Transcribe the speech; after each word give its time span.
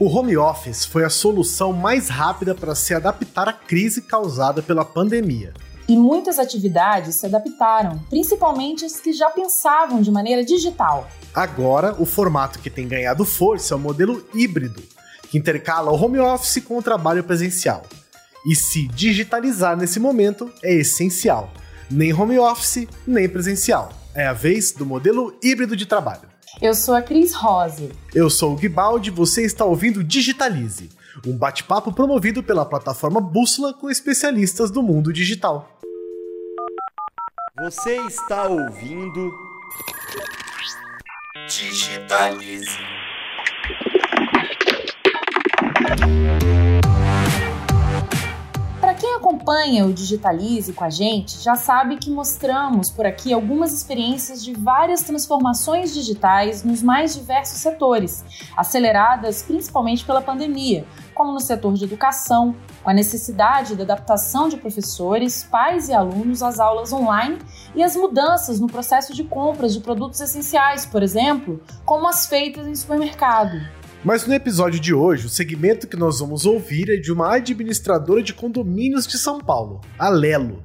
O 0.00 0.06
home 0.06 0.34
office 0.34 0.86
foi 0.86 1.04
a 1.04 1.10
solução 1.10 1.74
mais 1.74 2.08
rápida 2.08 2.54
para 2.54 2.74
se 2.74 2.94
adaptar 2.94 3.46
à 3.50 3.52
crise 3.52 4.00
causada 4.00 4.62
pela 4.62 4.82
pandemia. 4.82 5.52
E 5.86 5.94
muitas 5.94 6.38
atividades 6.38 7.16
se 7.16 7.26
adaptaram, 7.26 7.98
principalmente 8.08 8.82
as 8.82 8.98
que 8.98 9.12
já 9.12 9.28
pensavam 9.28 10.00
de 10.00 10.10
maneira 10.10 10.42
digital. 10.42 11.06
Agora, 11.34 11.94
o 11.98 12.06
formato 12.06 12.60
que 12.60 12.70
tem 12.70 12.88
ganhado 12.88 13.26
força 13.26 13.74
é 13.74 13.76
o 13.76 13.78
modelo 13.78 14.26
híbrido, 14.32 14.82
que 15.30 15.36
intercala 15.36 15.92
o 15.92 16.02
home 16.02 16.18
office 16.18 16.64
com 16.64 16.78
o 16.78 16.82
trabalho 16.82 17.22
presencial. 17.22 17.82
E 18.46 18.56
se 18.56 18.88
digitalizar 18.88 19.76
nesse 19.76 20.00
momento 20.00 20.50
é 20.62 20.72
essencial. 20.72 21.52
Nem 21.90 22.10
home 22.14 22.38
office, 22.38 22.88
nem 23.06 23.28
presencial. 23.28 23.92
É 24.14 24.26
a 24.26 24.32
vez 24.32 24.72
do 24.72 24.86
modelo 24.86 25.36
híbrido 25.42 25.76
de 25.76 25.84
trabalho. 25.84 26.29
Eu 26.58 26.74
sou 26.74 26.94
a 26.94 27.02
Cris 27.02 27.32
Rose. 27.34 27.92
Eu 28.14 28.28
sou 28.28 28.52
o 28.52 28.56
Guibaldi, 28.56 29.10
você 29.10 29.44
está 29.44 29.64
ouvindo 29.64 30.02
Digitalize, 30.02 30.90
um 31.26 31.36
bate-papo 31.36 31.92
promovido 31.92 32.42
pela 32.42 32.64
plataforma 32.64 33.20
Bússola 33.20 33.72
com 33.72 33.88
especialistas 33.90 34.70
do 34.70 34.82
mundo 34.82 35.12
digital. 35.12 35.78
Você 37.62 37.96
está 38.06 38.46
ouvindo 38.48 39.32
Digitalize. 41.48 42.78
Acompanha 49.50 49.84
o 49.84 49.92
Digitalize 49.92 50.72
com 50.72 50.84
a 50.84 50.90
gente 50.90 51.42
já 51.42 51.56
sabe 51.56 51.96
que 51.96 52.08
mostramos 52.08 52.88
por 52.88 53.04
aqui 53.04 53.32
algumas 53.32 53.72
experiências 53.72 54.44
de 54.44 54.52
várias 54.52 55.02
transformações 55.02 55.92
digitais 55.92 56.62
nos 56.62 56.80
mais 56.84 57.16
diversos 57.16 57.58
setores, 57.58 58.24
aceleradas 58.56 59.42
principalmente 59.42 60.04
pela 60.04 60.22
pandemia, 60.22 60.86
como 61.16 61.32
no 61.32 61.40
setor 61.40 61.74
de 61.74 61.82
educação, 61.82 62.54
com 62.80 62.90
a 62.90 62.94
necessidade 62.94 63.74
da 63.74 63.82
adaptação 63.82 64.48
de 64.48 64.56
professores, 64.56 65.42
pais 65.42 65.88
e 65.88 65.94
alunos 65.94 66.44
às 66.44 66.60
aulas 66.60 66.92
online 66.92 67.36
e 67.74 67.82
as 67.82 67.96
mudanças 67.96 68.60
no 68.60 68.68
processo 68.68 69.12
de 69.12 69.24
compras 69.24 69.74
de 69.74 69.80
produtos 69.80 70.20
essenciais, 70.20 70.86
por 70.86 71.02
exemplo, 71.02 71.60
como 71.84 72.06
as 72.06 72.24
feitas 72.24 72.68
em 72.68 72.74
supermercado. 72.76 73.79
Mas 74.02 74.26
no 74.26 74.32
episódio 74.32 74.80
de 74.80 74.94
hoje, 74.94 75.26
o 75.26 75.30
segmento 75.30 75.86
que 75.86 75.96
nós 75.96 76.20
vamos 76.20 76.46
ouvir 76.46 76.88
é 76.88 76.96
de 76.96 77.12
uma 77.12 77.34
administradora 77.34 78.22
de 78.22 78.32
condomínios 78.32 79.06
de 79.06 79.18
São 79.18 79.38
Paulo, 79.38 79.82
a 79.98 80.08
Lelo, 80.08 80.64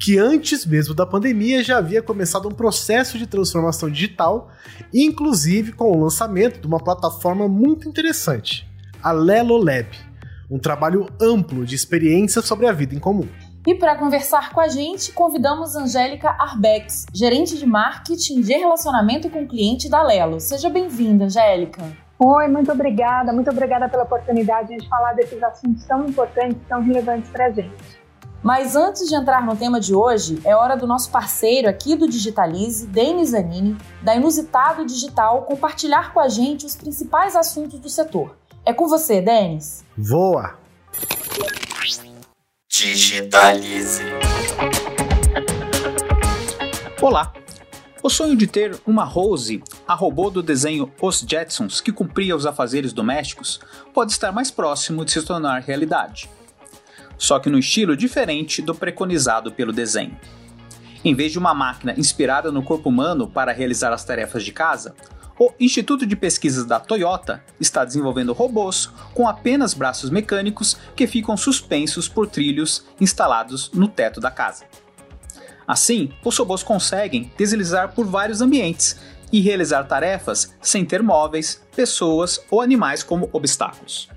que 0.00 0.18
antes 0.18 0.66
mesmo 0.66 0.92
da 0.92 1.06
pandemia 1.06 1.62
já 1.62 1.78
havia 1.78 2.02
começado 2.02 2.48
um 2.48 2.52
processo 2.52 3.16
de 3.16 3.26
transformação 3.28 3.88
digital, 3.88 4.50
inclusive 4.92 5.70
com 5.70 5.92
o 5.92 6.02
lançamento 6.02 6.60
de 6.60 6.66
uma 6.66 6.80
plataforma 6.80 7.46
muito 7.46 7.88
interessante, 7.88 8.68
a 9.00 9.12
Lelo 9.12 9.58
Lab, 9.58 9.86
um 10.50 10.58
trabalho 10.58 11.06
amplo 11.20 11.64
de 11.64 11.76
experiências 11.76 12.44
sobre 12.46 12.66
a 12.66 12.72
vida 12.72 12.96
em 12.96 12.98
comum. 12.98 13.28
E 13.64 13.76
para 13.76 13.96
conversar 13.96 14.50
com 14.50 14.60
a 14.60 14.66
gente, 14.66 15.12
convidamos 15.12 15.76
Angélica 15.76 16.34
Arbex, 16.36 17.06
gerente 17.14 17.56
de 17.56 17.64
marketing 17.64 18.40
de 18.40 18.54
relacionamento 18.54 19.30
com 19.30 19.46
cliente 19.46 19.88
da 19.88 20.02
Lelo. 20.02 20.40
Seja 20.40 20.68
bem-vinda, 20.68 21.26
Angélica. 21.26 21.80
Oi, 22.24 22.46
muito 22.46 22.70
obrigada, 22.70 23.32
muito 23.32 23.50
obrigada 23.50 23.88
pela 23.88 24.04
oportunidade 24.04 24.76
de 24.76 24.88
falar 24.88 25.12
desses 25.12 25.42
assuntos 25.42 25.84
tão 25.86 26.06
importantes, 26.06 26.56
tão 26.68 26.80
relevantes 26.80 27.28
para 27.28 27.46
a 27.46 27.50
gente. 27.50 28.00
Mas 28.40 28.76
antes 28.76 29.08
de 29.08 29.16
entrar 29.16 29.44
no 29.44 29.56
tema 29.56 29.80
de 29.80 29.92
hoje, 29.92 30.40
é 30.44 30.54
hora 30.54 30.76
do 30.76 30.86
nosso 30.86 31.10
parceiro 31.10 31.68
aqui 31.68 31.96
do 31.96 32.08
Digitalize, 32.08 32.86
Denis 32.86 33.30
Zanini, 33.30 33.76
da 34.02 34.14
Inusitado 34.14 34.86
Digital, 34.86 35.42
compartilhar 35.42 36.12
com 36.14 36.20
a 36.20 36.28
gente 36.28 36.64
os 36.64 36.76
principais 36.76 37.34
assuntos 37.34 37.80
do 37.80 37.88
setor. 37.88 38.36
É 38.64 38.72
com 38.72 38.86
você, 38.86 39.20
Denis. 39.20 39.84
Voa! 39.98 40.54
Digitalize. 42.68 44.00
Olá, 47.00 47.32
o 48.02 48.10
sonho 48.10 48.36
de 48.36 48.48
ter 48.48 48.76
uma 48.84 49.04
Rose, 49.04 49.62
a 49.86 49.94
robô 49.94 50.28
do 50.28 50.42
desenho 50.42 50.92
Os 51.00 51.20
Jetsons 51.20 51.80
que 51.80 51.92
cumpria 51.92 52.34
os 52.34 52.44
afazeres 52.44 52.92
domésticos, 52.92 53.60
pode 53.94 54.10
estar 54.10 54.32
mais 54.32 54.50
próximo 54.50 55.04
de 55.04 55.12
se 55.12 55.22
tornar 55.22 55.62
realidade. 55.62 56.28
Só 57.16 57.38
que 57.38 57.48
no 57.48 57.58
estilo 57.58 57.96
diferente 57.96 58.60
do 58.60 58.74
preconizado 58.74 59.52
pelo 59.52 59.72
desenho. 59.72 60.18
Em 61.04 61.14
vez 61.14 61.30
de 61.30 61.38
uma 61.38 61.54
máquina 61.54 61.94
inspirada 61.96 62.50
no 62.50 62.62
corpo 62.62 62.88
humano 62.88 63.28
para 63.28 63.52
realizar 63.52 63.92
as 63.92 64.04
tarefas 64.04 64.42
de 64.42 64.50
casa, 64.50 64.94
o 65.38 65.52
Instituto 65.58 66.04
de 66.04 66.16
Pesquisas 66.16 66.64
da 66.64 66.80
Toyota 66.80 67.42
está 67.60 67.84
desenvolvendo 67.84 68.32
robôs 68.32 68.90
com 69.14 69.28
apenas 69.28 69.74
braços 69.74 70.10
mecânicos 70.10 70.76
que 70.96 71.06
ficam 71.06 71.36
suspensos 71.36 72.08
por 72.08 72.26
trilhos 72.26 72.84
instalados 73.00 73.70
no 73.72 73.86
teto 73.86 74.20
da 74.20 74.30
casa. 74.30 74.64
Assim, 75.72 76.10
os 76.22 76.36
robôs 76.36 76.62
conseguem 76.62 77.32
deslizar 77.34 77.94
por 77.94 78.04
vários 78.04 78.42
ambientes 78.42 79.00
e 79.32 79.40
realizar 79.40 79.84
tarefas 79.84 80.54
sem 80.60 80.84
ter 80.84 81.02
móveis, 81.02 81.62
pessoas 81.74 82.38
ou 82.50 82.60
animais 82.60 83.02
como 83.02 83.30
obstáculos. 83.32 84.10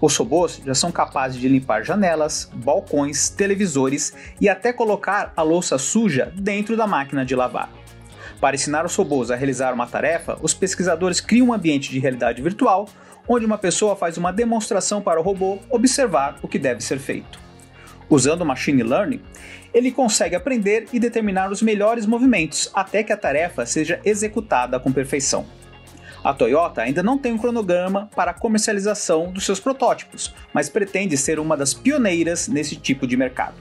Os 0.00 0.16
robôs 0.16 0.62
já 0.64 0.74
são 0.76 0.92
capazes 0.92 1.40
de 1.40 1.48
limpar 1.48 1.82
janelas, 1.82 2.48
balcões, 2.54 3.28
televisores 3.28 4.14
e 4.40 4.48
até 4.48 4.72
colocar 4.72 5.32
a 5.36 5.42
louça 5.42 5.76
suja 5.76 6.32
dentro 6.36 6.76
da 6.76 6.86
máquina 6.86 7.24
de 7.24 7.34
lavar. 7.34 7.68
Para 8.40 8.54
ensinar 8.54 8.86
os 8.86 8.94
robôs 8.94 9.32
a 9.32 9.34
realizar 9.34 9.74
uma 9.74 9.88
tarefa, 9.88 10.38
os 10.40 10.54
pesquisadores 10.54 11.20
criam 11.20 11.48
um 11.48 11.52
ambiente 11.52 11.90
de 11.90 11.98
realidade 11.98 12.40
virtual 12.40 12.88
onde 13.26 13.44
uma 13.44 13.58
pessoa 13.58 13.96
faz 13.96 14.16
uma 14.16 14.32
demonstração 14.32 15.02
para 15.02 15.18
o 15.18 15.24
robô 15.24 15.58
observar 15.68 16.38
o 16.42 16.46
que 16.46 16.60
deve 16.60 16.80
ser 16.80 17.00
feito. 17.00 17.44
Usando 18.08 18.46
machine 18.46 18.84
learning, 18.84 19.20
ele 19.76 19.92
consegue 19.92 20.34
aprender 20.34 20.88
e 20.90 20.98
determinar 20.98 21.52
os 21.52 21.60
melhores 21.60 22.06
movimentos 22.06 22.70
até 22.72 23.02
que 23.02 23.12
a 23.12 23.16
tarefa 23.16 23.66
seja 23.66 24.00
executada 24.06 24.80
com 24.80 24.90
perfeição. 24.90 25.44
A 26.24 26.32
Toyota 26.32 26.80
ainda 26.80 27.02
não 27.02 27.18
tem 27.18 27.34
um 27.34 27.38
cronograma 27.38 28.08
para 28.16 28.30
a 28.30 28.34
comercialização 28.34 29.30
dos 29.30 29.44
seus 29.44 29.60
protótipos, 29.60 30.34
mas 30.50 30.70
pretende 30.70 31.14
ser 31.18 31.38
uma 31.38 31.58
das 31.58 31.74
pioneiras 31.74 32.48
nesse 32.48 32.74
tipo 32.74 33.06
de 33.06 33.18
mercado. 33.18 33.56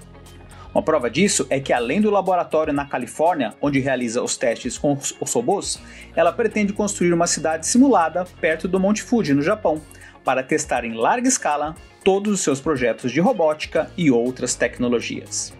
Uma 0.73 0.81
prova 0.81 1.09
disso 1.09 1.45
é 1.49 1.59
que, 1.59 1.73
além 1.73 1.99
do 1.99 2.09
laboratório 2.09 2.71
na 2.71 2.85
Califórnia, 2.85 3.53
onde 3.61 3.81
realiza 3.81 4.23
os 4.23 4.37
testes 4.37 4.77
com 4.77 4.93
os 4.93 5.33
robôs, 5.33 5.81
ela 6.15 6.31
pretende 6.31 6.71
construir 6.71 7.11
uma 7.11 7.27
cidade 7.27 7.67
simulada 7.67 8.23
perto 8.39 8.69
do 8.69 8.79
Monte 8.79 9.03
Fuji, 9.03 9.33
no 9.33 9.41
Japão, 9.41 9.81
para 10.23 10.41
testar 10.41 10.85
em 10.85 10.93
larga 10.93 11.27
escala 11.27 11.75
todos 12.05 12.31
os 12.31 12.39
seus 12.39 12.61
projetos 12.61 13.11
de 13.11 13.19
robótica 13.19 13.91
e 13.97 14.09
outras 14.09 14.55
tecnologias. 14.55 15.53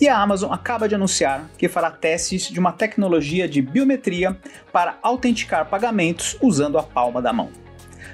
E 0.00 0.08
a 0.08 0.16
Amazon 0.16 0.52
acaba 0.52 0.88
de 0.88 0.94
anunciar 0.94 1.50
que 1.58 1.68
fará 1.68 1.90
testes 1.90 2.48
de 2.48 2.60
uma 2.60 2.70
tecnologia 2.70 3.48
de 3.48 3.60
biometria 3.60 4.38
para 4.72 4.96
autenticar 5.02 5.68
pagamentos 5.68 6.36
usando 6.40 6.78
a 6.78 6.84
palma 6.84 7.20
da 7.20 7.32
mão. 7.32 7.50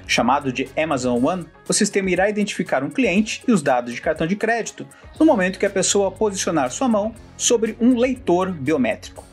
Chamado 0.07 0.51
de 0.51 0.67
Amazon 0.75 1.23
One, 1.23 1.45
o 1.67 1.73
sistema 1.73 2.09
irá 2.09 2.27
identificar 2.29 2.83
um 2.83 2.89
cliente 2.89 3.43
e 3.47 3.51
os 3.51 3.61
dados 3.61 3.93
de 3.93 4.01
cartão 4.01 4.25
de 4.25 4.35
crédito 4.35 4.87
no 5.19 5.25
momento 5.25 5.59
que 5.59 5.65
a 5.65 5.69
pessoa 5.69 6.11
posicionar 6.11 6.71
sua 6.71 6.87
mão 6.87 7.13
sobre 7.37 7.77
um 7.79 7.97
leitor 7.97 8.51
biométrico. 8.51 9.23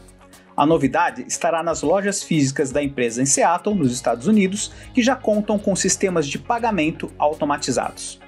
A 0.55 0.67
novidade 0.67 1.25
estará 1.27 1.63
nas 1.63 1.81
lojas 1.81 2.23
físicas 2.23 2.71
da 2.71 2.83
empresa 2.83 3.23
em 3.23 3.27
Seattle, 3.27 3.75
nos 3.75 3.93
Estados 3.93 4.27
Unidos, 4.27 4.73
que 4.93 5.03
já 5.03 5.17
contam 5.17 5.59
com 5.59 5.75
sistemas 5.75 6.27
de 6.27 6.39
pagamento 6.39 7.11
automatizados. 7.19 8.22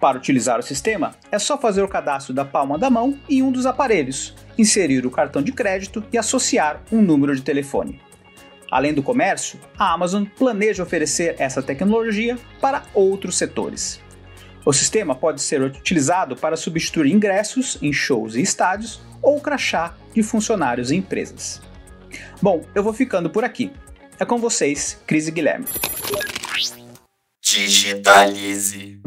Para 0.00 0.18
utilizar 0.18 0.58
o 0.60 0.62
sistema, 0.62 1.14
é 1.30 1.38
só 1.38 1.56
fazer 1.56 1.82
o 1.82 1.88
cadastro 1.88 2.34
da 2.34 2.44
palma 2.44 2.78
da 2.78 2.90
mão 2.90 3.18
em 3.28 3.42
um 3.42 3.50
dos 3.50 3.64
aparelhos, 3.64 4.34
inserir 4.58 5.06
o 5.06 5.10
cartão 5.10 5.42
de 5.42 5.52
crédito 5.52 6.04
e 6.12 6.18
associar 6.18 6.82
um 6.92 7.00
número 7.00 7.34
de 7.34 7.42
telefone. 7.42 8.00
Além 8.70 8.92
do 8.92 9.02
comércio, 9.02 9.58
a 9.78 9.92
Amazon 9.92 10.24
planeja 10.24 10.82
oferecer 10.82 11.36
essa 11.38 11.62
tecnologia 11.62 12.36
para 12.60 12.82
outros 12.92 13.38
setores. 13.38 14.00
O 14.64 14.72
sistema 14.72 15.14
pode 15.14 15.40
ser 15.40 15.62
utilizado 15.62 16.36
para 16.36 16.56
substituir 16.56 17.12
ingressos 17.12 17.78
em 17.80 17.92
shows 17.92 18.34
e 18.34 18.42
estádios 18.42 19.00
ou 19.22 19.40
crachá 19.40 19.94
de 20.12 20.22
funcionários 20.22 20.90
e 20.90 20.96
empresas. 20.96 21.62
Bom, 22.42 22.64
eu 22.74 22.82
vou 22.82 22.92
ficando 22.92 23.30
por 23.30 23.44
aqui. 23.44 23.72
É 24.18 24.24
com 24.24 24.38
vocês, 24.38 25.00
Cris 25.06 25.28
e 25.28 25.30
Guilherme. 25.30 25.66
Digitalize. 27.40 29.00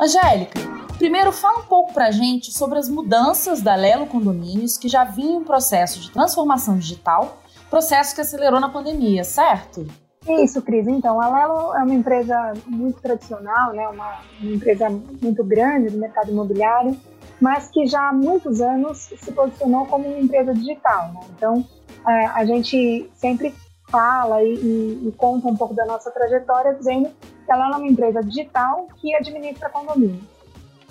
Angélica, 0.00 0.58
primeiro 0.96 1.30
fala 1.30 1.58
um 1.58 1.66
pouco 1.66 1.92
pra 1.92 2.10
gente 2.10 2.50
sobre 2.50 2.78
as 2.78 2.88
mudanças 2.88 3.60
da 3.60 3.74
Lelo 3.74 4.06
Condomínios 4.06 4.78
que 4.78 4.88
já 4.88 5.04
vinha 5.04 5.36
em 5.36 5.44
processo 5.44 6.00
de 6.00 6.10
transformação 6.10 6.78
digital, 6.78 7.42
processo 7.68 8.14
que 8.14 8.22
acelerou 8.22 8.60
na 8.60 8.70
pandemia, 8.70 9.24
certo? 9.24 9.86
Isso, 10.26 10.62
Cris. 10.62 10.88
Então, 10.88 11.20
a 11.20 11.28
Lelo 11.28 11.74
é 11.74 11.82
uma 11.82 11.94
empresa 11.94 12.54
muito 12.66 13.02
tradicional, 13.02 13.74
né? 13.74 13.86
uma, 13.88 14.20
uma 14.40 14.54
empresa 14.54 14.88
muito 14.88 15.44
grande 15.44 15.90
do 15.90 15.98
mercado 15.98 16.30
imobiliário. 16.30 16.96
mas 17.38 17.68
que 17.68 17.86
já 17.86 18.08
há 18.08 18.12
muitos 18.12 18.62
anos 18.62 18.98
se 18.98 19.32
posicionou 19.32 19.84
como 19.84 20.08
uma 20.08 20.18
empresa 20.18 20.54
digital. 20.54 21.12
Né? 21.12 21.20
Então, 21.36 21.66
a 22.06 22.44
gente 22.44 23.10
sempre 23.14 23.54
fala 23.94 24.42
e, 24.42 24.54
e, 24.54 25.08
e, 25.08 25.12
conta 25.12 25.46
um 25.46 25.56
pouco 25.56 25.72
da 25.72 25.86
nossa 25.86 26.10
trajetória, 26.10 26.74
dizendo 26.74 27.08
que 27.46 27.52
ela 27.52 27.66
é 27.66 27.76
uma 27.76 27.86
empresa 27.86 28.20
digital 28.24 28.88
que 28.96 29.14
administra 29.14 29.70
condomínios. 29.70 30.24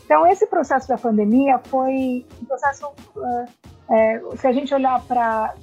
Então, 0.05 0.25
esse 0.25 0.47
processo 0.47 0.87
da 0.87 0.97
pandemia 0.97 1.59
foi 1.65 2.25
um 2.41 2.45
processo, 2.45 2.87
é, 3.91 4.21
se 4.37 4.47
a 4.47 4.53
gente 4.53 4.73
olhar 4.73 5.01
para 5.01 5.53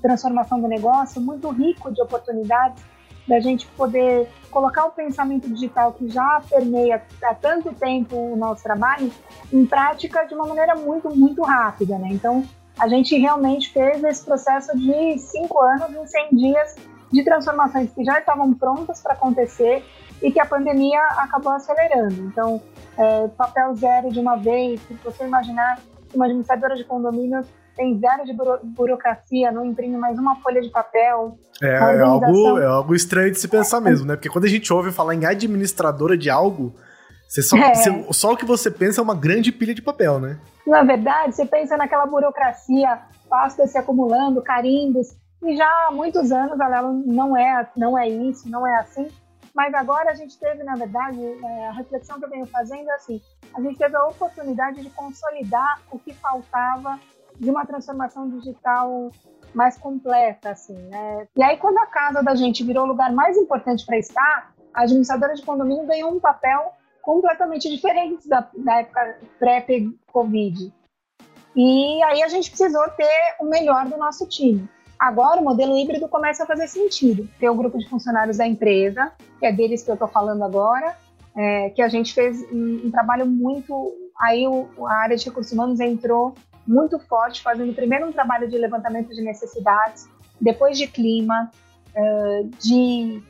transformação 0.00 0.60
do 0.60 0.66
negócio, 0.66 1.20
muito 1.20 1.48
rico 1.50 1.92
de 1.92 2.02
oportunidades 2.02 2.82
da 3.28 3.38
gente 3.38 3.64
poder 3.68 4.28
colocar 4.50 4.84
o 4.86 4.90
pensamento 4.90 5.48
digital 5.48 5.92
que 5.92 6.08
já 6.08 6.42
permeia 6.50 7.00
há 7.22 7.34
tanto 7.34 7.72
tempo 7.72 8.16
o 8.16 8.36
nosso 8.36 8.64
trabalho 8.64 9.12
em 9.52 9.64
prática 9.64 10.24
de 10.24 10.34
uma 10.34 10.46
maneira 10.46 10.74
muito, 10.74 11.08
muito 11.16 11.42
rápida, 11.42 11.96
né? 11.96 12.08
Então, 12.10 12.44
a 12.78 12.88
gente 12.88 13.16
realmente 13.18 13.72
fez 13.72 14.02
esse 14.02 14.24
processo 14.24 14.76
de 14.76 15.18
cinco 15.18 15.60
anos 15.60 15.90
em 15.90 16.06
100 16.06 16.28
dias 16.32 16.76
de 17.12 17.24
transformações 17.24 17.90
que 17.92 18.04
já 18.04 18.18
estavam 18.18 18.54
prontas 18.54 19.00
para 19.00 19.12
acontecer 19.12 19.84
e 20.22 20.30
que 20.30 20.40
a 20.40 20.46
pandemia 20.46 21.00
acabou 21.18 21.52
acelerando. 21.52 22.22
Então, 22.22 22.62
é, 22.96 23.28
papel 23.28 23.74
zero 23.74 24.10
de 24.10 24.18
uma 24.20 24.36
vez, 24.36 24.80
se 24.82 24.94
você 25.04 25.24
imaginar 25.24 25.78
uma 26.14 26.26
administradora 26.26 26.76
de 26.76 26.84
condomínios 26.84 27.46
tem 27.76 27.98
zero 27.98 28.24
de 28.24 28.34
buro 28.34 28.58
burocracia, 28.62 29.50
não 29.50 29.64
imprime 29.64 29.96
mais 29.96 30.18
uma 30.18 30.36
folha 30.36 30.60
de 30.60 30.68
papel. 30.68 31.38
É, 31.62 31.68
é, 31.68 32.00
algo, 32.00 32.58
é 32.58 32.66
algo 32.66 32.94
estranho 32.94 33.30
de 33.30 33.38
se 33.38 33.48
pensar 33.48 33.80
mesmo, 33.80 34.06
né? 34.06 34.14
Porque 34.14 34.28
quando 34.28 34.44
a 34.44 34.48
gente 34.48 34.70
ouve 34.72 34.92
falar 34.92 35.14
em 35.14 35.24
administradora 35.24 36.16
de 36.16 36.28
algo, 36.28 36.74
você 37.32 37.40
só, 37.40 37.56
é. 37.56 37.74
você, 37.74 38.12
só 38.12 38.32
o 38.32 38.36
que 38.36 38.44
você 38.44 38.70
pensa 38.70 39.00
é 39.00 39.02
uma 39.02 39.14
grande 39.14 39.50
pilha 39.50 39.74
de 39.74 39.80
papel, 39.80 40.20
né? 40.20 40.38
Na 40.66 40.82
verdade, 40.82 41.34
você 41.34 41.46
pensa 41.46 41.78
naquela 41.78 42.04
burocracia, 42.04 43.00
pastas 43.26 43.70
se 43.70 43.78
acumulando, 43.78 44.42
carimbos, 44.42 45.16
e 45.42 45.56
já 45.56 45.66
há 45.66 45.90
muitos 45.90 46.30
anos 46.30 46.60
a 46.60 46.68
Lelo 46.68 46.92
não 47.06 47.34
é, 47.34 47.66
não 47.74 47.98
é 47.98 48.06
isso, 48.06 48.46
não 48.50 48.66
é 48.66 48.76
assim. 48.76 49.08
Mas 49.54 49.72
agora 49.72 50.10
a 50.10 50.14
gente 50.14 50.38
teve, 50.38 50.62
na 50.62 50.76
verdade, 50.76 51.18
é, 51.22 51.68
a 51.68 51.72
reflexão 51.72 52.18
que 52.18 52.26
eu 52.26 52.28
venho 52.28 52.44
fazendo 52.44 52.90
é 52.90 52.94
assim: 52.96 53.18
a 53.54 53.62
gente 53.62 53.78
teve 53.78 53.96
a 53.96 54.04
oportunidade 54.04 54.82
de 54.82 54.90
consolidar 54.90 55.80
o 55.90 55.98
que 55.98 56.12
faltava 56.12 57.00
de 57.40 57.48
uma 57.48 57.64
transformação 57.64 58.28
digital 58.28 59.10
mais 59.54 59.78
completa, 59.78 60.50
assim, 60.50 60.76
né? 60.76 61.26
E 61.34 61.42
aí, 61.42 61.56
quando 61.56 61.78
a 61.78 61.86
casa 61.86 62.22
da 62.22 62.34
gente 62.34 62.62
virou 62.62 62.84
o 62.84 62.88
lugar 62.88 63.10
mais 63.10 63.38
importante 63.38 63.86
para 63.86 63.96
estar, 63.96 64.52
a 64.74 64.82
administradora 64.82 65.34
de 65.34 65.42
condomínio 65.42 65.86
ganhou 65.86 66.14
um 66.14 66.20
papel 66.20 66.74
completamente 67.02 67.68
diferente 67.68 68.28
da, 68.28 68.48
da 68.56 68.80
época 68.80 69.18
pré-Covid. 69.38 70.72
E 71.54 72.02
aí 72.04 72.22
a 72.22 72.28
gente 72.28 72.48
precisou 72.48 72.88
ter 72.90 73.36
o 73.40 73.44
melhor 73.44 73.86
do 73.86 73.98
nosso 73.98 74.26
time. 74.26 74.66
Agora 74.98 75.40
o 75.40 75.44
modelo 75.44 75.76
híbrido 75.76 76.08
começa 76.08 76.44
a 76.44 76.46
fazer 76.46 76.68
sentido. 76.68 77.28
Tem 77.38 77.48
o 77.48 77.54
grupo 77.54 77.76
de 77.76 77.88
funcionários 77.88 78.38
da 78.38 78.46
empresa, 78.46 79.12
que 79.38 79.44
é 79.44 79.52
deles 79.52 79.82
que 79.82 79.90
eu 79.90 79.94
estou 79.94 80.08
falando 80.08 80.44
agora, 80.44 80.96
é, 81.36 81.70
que 81.70 81.82
a 81.82 81.88
gente 81.88 82.14
fez 82.14 82.40
um, 82.52 82.86
um 82.86 82.90
trabalho 82.90 83.26
muito. 83.26 83.92
Aí 84.18 84.46
o, 84.46 84.68
a 84.86 84.94
área 84.94 85.16
de 85.16 85.24
recursos 85.24 85.52
humanos 85.52 85.80
entrou 85.80 86.34
muito 86.66 86.98
forte, 87.00 87.42
fazendo 87.42 87.74
primeiro 87.74 88.06
um 88.06 88.12
trabalho 88.12 88.48
de 88.48 88.56
levantamento 88.56 89.08
de 89.08 89.20
necessidades, 89.22 90.08
depois 90.40 90.78
de 90.78 90.86
clima, 90.86 91.50
uh, 91.96 92.48
de 92.60 93.20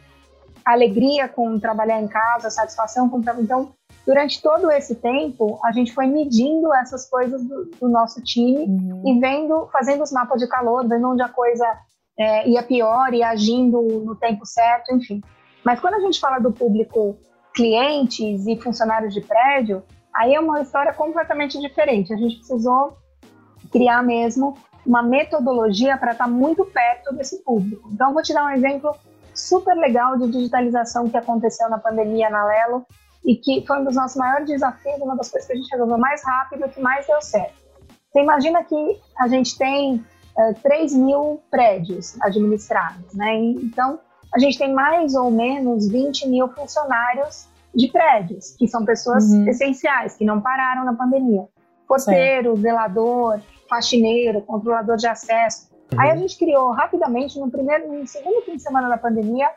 alegria 0.65 1.29
com 1.29 1.59
trabalhar 1.59 2.01
em 2.01 2.09
casa, 2.09 2.51
satisfação 2.51 3.09
com 3.09 3.21
trabalhar. 3.21 3.45
Então, 3.45 3.73
durante 4.07 4.43
todo 4.43 4.71
esse 4.71 4.95
tempo, 4.95 5.61
a 5.65 5.73
gente 5.73 5.93
foi 5.93 6.07
medindo 6.07 6.73
essas 6.75 7.09
coisas 7.09 7.43
do, 7.43 7.71
do 7.81 7.89
nosso 7.89 8.23
time 8.23 8.65
uhum. 8.65 9.03
e 9.07 9.21
vendo, 9.21 9.69
fazendo 9.73 10.03
os 10.03 10.13
mapas 10.13 10.41
de 10.41 10.49
calor, 10.49 10.87
vendo 10.89 11.09
onde 11.09 11.23
a 11.23 11.29
coisa 11.29 11.67
é, 12.19 12.49
ia 12.49 12.63
pior 12.63 13.13
e 13.15 13.23
agindo 13.23 13.81
no 14.05 14.15
tempo 14.17 14.45
certo, 14.47 14.95
enfim. 14.95 15.21
Mas 15.65 15.81
quando 15.81 15.95
a 15.95 16.01
gente 16.01 16.19
fala 16.19 16.39
do 16.39 16.53
público 16.53 17.17
clientes 17.55 18.47
e 18.47 18.57
funcionários 18.57 19.15
de 19.15 19.21
prédio, 19.21 19.83
aí 20.15 20.35
é 20.35 20.41
uma 20.41 20.61
história 20.61 20.93
completamente 20.93 21.61
diferente. 21.61 22.13
A 22.13 22.17
gente 22.17 22.37
precisou 22.37 22.97
criar 23.71 24.03
mesmo 24.03 24.57
uma 24.85 25.03
metodologia 25.03 25.97
para 25.97 26.13
estar 26.13 26.25
tá 26.25 26.31
muito 26.31 26.65
perto 26.65 27.15
desse 27.15 27.43
público. 27.45 27.89
Então, 27.93 28.13
vou 28.13 28.23
te 28.23 28.35
dar 28.35 28.47
um 28.47 28.51
exemplo 28.51 28.95
super 29.35 29.75
legal 29.77 30.17
de 30.17 30.31
digitalização 30.31 31.09
que 31.09 31.17
aconteceu 31.17 31.69
na 31.69 31.79
pandemia 31.79 32.31
na 32.31 32.45
Lelo 32.45 32.87
e 33.25 33.37
que 33.37 33.65
foi 33.67 33.81
um 33.81 33.85
dos 33.85 33.95
nossos 33.95 34.17
maiores 34.17 34.49
desafios, 34.49 35.01
uma 35.01 35.17
das 35.17 35.31
coisas 35.31 35.47
que 35.47 35.53
a 35.53 35.57
gente 35.57 35.71
resolveu 35.71 35.99
mais 35.99 36.25
rápido 36.25 36.67
e 36.67 36.69
que 36.69 36.81
mais 36.81 37.07
deu 37.07 37.21
certo. 37.21 37.55
Você 38.13 38.21
imagina 38.21 38.63
que 38.65 39.01
a 39.19 39.29
gente 39.29 39.57
tem 39.57 40.05
uh, 40.37 40.55
3 40.63 40.95
mil 40.95 41.41
prédios 41.51 42.21
administrados, 42.21 43.15
né? 43.15 43.35
Então, 43.37 43.99
a 44.35 44.39
gente 44.39 44.59
tem 44.59 44.73
mais 44.73 45.15
ou 45.15 45.31
menos 45.31 45.89
20 45.89 46.29
mil 46.29 46.49
funcionários 46.49 47.49
de 47.75 47.89
prédios, 47.89 48.55
que 48.59 48.69
são 48.69 48.85
pessoas 48.85 49.25
uhum. 49.25 49.49
essenciais, 49.49 50.17
que 50.17 50.25
não 50.25 50.41
pararam 50.41 50.85
na 50.85 50.95
pandemia. 50.95 51.47
Porteiro, 51.89 52.57
zelador, 52.57 53.41
faxineiro, 53.69 54.43
controlador 54.43 54.97
de 54.97 55.07
acesso. 55.07 55.72
Uhum. 55.93 56.01
Aí 56.01 56.11
a 56.11 56.17
gente 56.17 56.39
criou 56.39 56.73
rapidamente, 56.73 57.39
no 57.39 57.51
primeiro, 57.51 57.93
no 57.93 58.07
segundo 58.07 58.43
fim 58.43 58.57
de 58.57 58.63
semana 58.63 58.89
da 58.89 58.99
pandemia, 58.99 59.51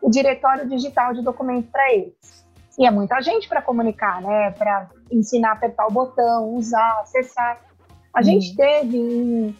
o 0.00 0.10
diretório 0.10 0.68
digital 0.68 1.12
de 1.12 1.22
documento 1.22 1.70
para 1.70 1.92
eles. 1.92 2.42
E 2.78 2.86
é 2.86 2.90
muita 2.90 3.20
gente 3.20 3.48
para 3.48 3.60
comunicar, 3.60 4.22
né? 4.22 4.50
Para 4.52 4.88
ensinar 5.10 5.50
a 5.50 5.52
apertar 5.52 5.86
o 5.86 5.90
botão, 5.90 6.54
usar, 6.54 7.00
acessar. 7.00 7.60
A 8.14 8.18
uhum. 8.18 8.24
gente 8.24 8.56
teve, 8.56 9.54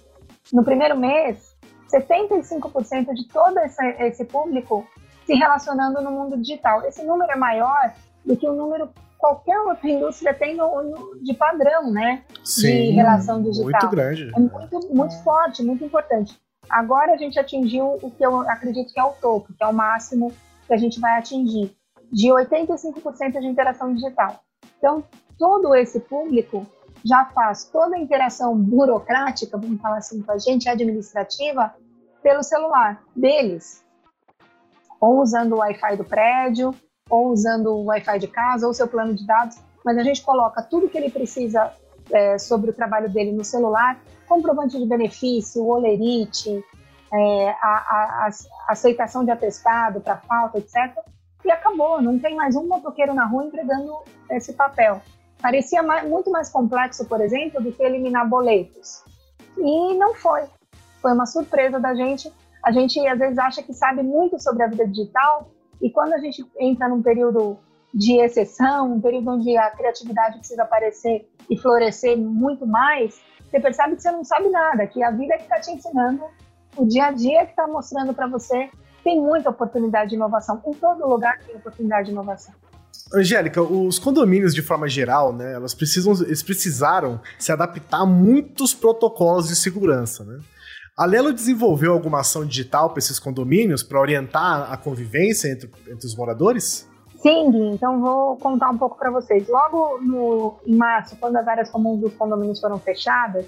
no 0.52 0.64
primeiro 0.64 0.96
mês, 0.96 1.54
75% 1.92 3.12
de 3.14 3.28
todo 3.28 3.58
esse, 3.58 3.84
esse 3.98 4.24
público 4.24 4.86
se 5.26 5.34
relacionando 5.34 6.00
no 6.00 6.10
mundo 6.10 6.38
digital. 6.38 6.82
Esse 6.86 7.04
número 7.04 7.30
é 7.30 7.36
maior 7.36 7.92
do 8.24 8.36
que 8.36 8.48
o 8.48 8.54
número 8.54 8.88
qualquer 9.22 9.56
outra 9.60 9.88
indústria 9.88 10.34
tem 10.34 10.56
no, 10.56 10.82
no, 10.82 11.22
de 11.22 11.32
padrão, 11.32 11.92
né? 11.92 12.24
Sim, 12.42 12.88
de 12.88 12.90
relação 12.90 13.40
digital. 13.40 13.70
Muito 13.70 13.88
grande. 13.88 14.32
É 14.34 14.38
muito, 14.40 14.94
muito 14.94 15.22
forte, 15.22 15.62
muito 15.62 15.84
importante. 15.84 16.36
Agora 16.68 17.12
a 17.12 17.16
gente 17.16 17.38
atingiu 17.38 18.00
o 18.02 18.10
que 18.10 18.26
eu 18.26 18.40
acredito 18.40 18.92
que 18.92 18.98
é 18.98 19.04
o 19.04 19.12
topo, 19.12 19.52
que 19.52 19.62
é 19.62 19.66
o 19.68 19.72
máximo 19.72 20.32
que 20.66 20.74
a 20.74 20.76
gente 20.76 20.98
vai 20.98 21.18
atingir, 21.18 21.72
de 22.10 22.28
85% 22.28 23.38
de 23.38 23.46
interação 23.46 23.94
digital. 23.94 24.42
Então, 24.76 25.04
todo 25.38 25.72
esse 25.76 26.00
público 26.00 26.66
já 27.04 27.24
faz 27.26 27.64
toda 27.64 27.94
a 27.94 28.00
interação 28.00 28.56
burocrática, 28.56 29.56
vamos 29.56 29.80
falar 29.80 29.98
assim 29.98 30.20
com 30.20 30.32
a 30.32 30.38
gente, 30.38 30.68
administrativa, 30.68 31.72
pelo 32.22 32.42
celular 32.42 33.00
deles. 33.14 33.84
Ou 35.00 35.20
usando 35.20 35.52
o 35.52 35.58
Wi-Fi 35.58 35.96
do 35.96 36.04
prédio, 36.04 36.74
ou 37.10 37.28
usando 37.28 37.68
o 37.68 37.84
Wi-Fi 37.84 38.18
de 38.18 38.28
casa, 38.28 38.66
ou 38.66 38.74
seu 38.74 38.88
plano 38.88 39.14
de 39.14 39.26
dados, 39.26 39.58
mas 39.84 39.98
a 39.98 40.02
gente 40.02 40.22
coloca 40.22 40.62
tudo 40.62 40.88
que 40.88 40.96
ele 40.96 41.10
precisa 41.10 41.72
é, 42.10 42.38
sobre 42.38 42.70
o 42.70 42.74
trabalho 42.74 43.08
dele 43.08 43.32
no 43.32 43.44
celular, 43.44 43.98
comprovante 44.26 44.78
de 44.78 44.86
benefício, 44.86 45.66
olerite, 45.66 46.64
é, 47.12 47.50
a, 47.50 47.56
a, 47.62 48.26
a, 48.26 48.30
aceitação 48.72 49.24
de 49.24 49.30
atestado 49.30 50.00
para 50.00 50.16
falta, 50.16 50.58
etc. 50.58 50.96
E 51.44 51.50
acabou, 51.50 52.00
não 52.00 52.18
tem 52.18 52.34
mais 52.34 52.56
um 52.56 52.66
motoqueiro 52.66 53.12
na 53.14 53.26
rua 53.26 53.44
entregando 53.44 53.92
esse 54.30 54.52
papel. 54.52 55.02
Parecia 55.40 55.82
mais, 55.82 56.08
muito 56.08 56.30
mais 56.30 56.48
complexo, 56.48 57.04
por 57.04 57.20
exemplo, 57.20 57.60
do 57.60 57.72
que 57.72 57.82
eliminar 57.82 58.26
boletos. 58.28 59.02
E 59.58 59.94
não 59.94 60.14
foi. 60.14 60.44
Foi 61.00 61.12
uma 61.12 61.26
surpresa 61.26 61.80
da 61.80 61.94
gente. 61.94 62.32
A 62.64 62.70
gente 62.70 63.04
às 63.06 63.18
vezes 63.18 63.36
acha 63.38 63.62
que 63.62 63.74
sabe 63.74 64.02
muito 64.02 64.40
sobre 64.40 64.62
a 64.62 64.68
vida 64.68 64.86
digital, 64.86 65.50
e 65.82 65.90
quando 65.90 66.12
a 66.14 66.18
gente 66.18 66.46
entra 66.58 66.88
num 66.88 67.02
período 67.02 67.58
de 67.92 68.20
exceção, 68.22 68.94
um 68.94 69.00
período 69.00 69.32
onde 69.32 69.56
a 69.56 69.68
criatividade 69.70 70.38
precisa 70.38 70.62
aparecer 70.62 71.28
e 71.50 71.58
florescer 71.58 72.16
muito 72.16 72.66
mais, 72.66 73.20
você 73.50 73.60
percebe 73.60 73.96
que 73.96 74.02
você 74.02 74.10
não 74.10 74.24
sabe 74.24 74.48
nada, 74.48 74.86
que 74.86 75.02
a 75.02 75.10
vida 75.10 75.34
é 75.34 75.36
que 75.36 75.42
está 75.42 75.60
te 75.60 75.72
ensinando, 75.72 76.22
o 76.76 76.86
dia 76.86 77.06
a 77.06 77.10
dia 77.10 77.40
é 77.40 77.44
que 77.44 77.50
está 77.50 77.66
mostrando 77.66 78.14
para 78.14 78.26
você, 78.26 78.70
tem 79.04 79.20
muita 79.20 79.50
oportunidade 79.50 80.10
de 80.10 80.16
inovação. 80.16 80.62
Em 80.64 80.72
todo 80.72 81.06
lugar 81.06 81.38
tem 81.40 81.56
oportunidade 81.56 82.06
de 82.06 82.12
inovação. 82.12 82.54
Angélica, 83.12 83.60
os 83.60 83.98
condomínios 83.98 84.54
de 84.54 84.62
forma 84.62 84.88
geral, 84.88 85.34
né, 85.34 85.52
elas 85.52 85.74
precisam, 85.74 86.14
eles 86.24 86.42
precisaram 86.42 87.20
se 87.38 87.52
adaptar 87.52 88.02
a 88.02 88.06
muitos 88.06 88.72
protocolos 88.72 89.48
de 89.48 89.56
segurança, 89.56 90.24
né? 90.24 90.38
A 90.96 91.06
Lelo 91.06 91.32
desenvolveu 91.32 91.92
alguma 91.92 92.20
ação 92.20 92.44
digital 92.44 92.90
para 92.90 92.98
esses 92.98 93.18
condomínios 93.18 93.82
para 93.82 93.98
orientar 93.98 94.70
a 94.70 94.76
convivência 94.76 95.48
entre, 95.48 95.70
entre 95.88 96.06
os 96.06 96.14
moradores? 96.14 96.86
Sim, 97.16 97.72
então 97.72 98.00
vou 98.00 98.36
contar 98.36 98.68
um 98.68 98.76
pouco 98.76 98.98
para 98.98 99.10
vocês. 99.10 99.48
Logo 99.48 99.98
no, 100.02 100.54
em 100.66 100.76
março, 100.76 101.16
quando 101.16 101.36
as 101.36 101.48
áreas 101.48 101.70
comuns 101.70 102.00
dos 102.00 102.14
condomínios 102.14 102.60
foram 102.60 102.78
fechadas, 102.78 103.46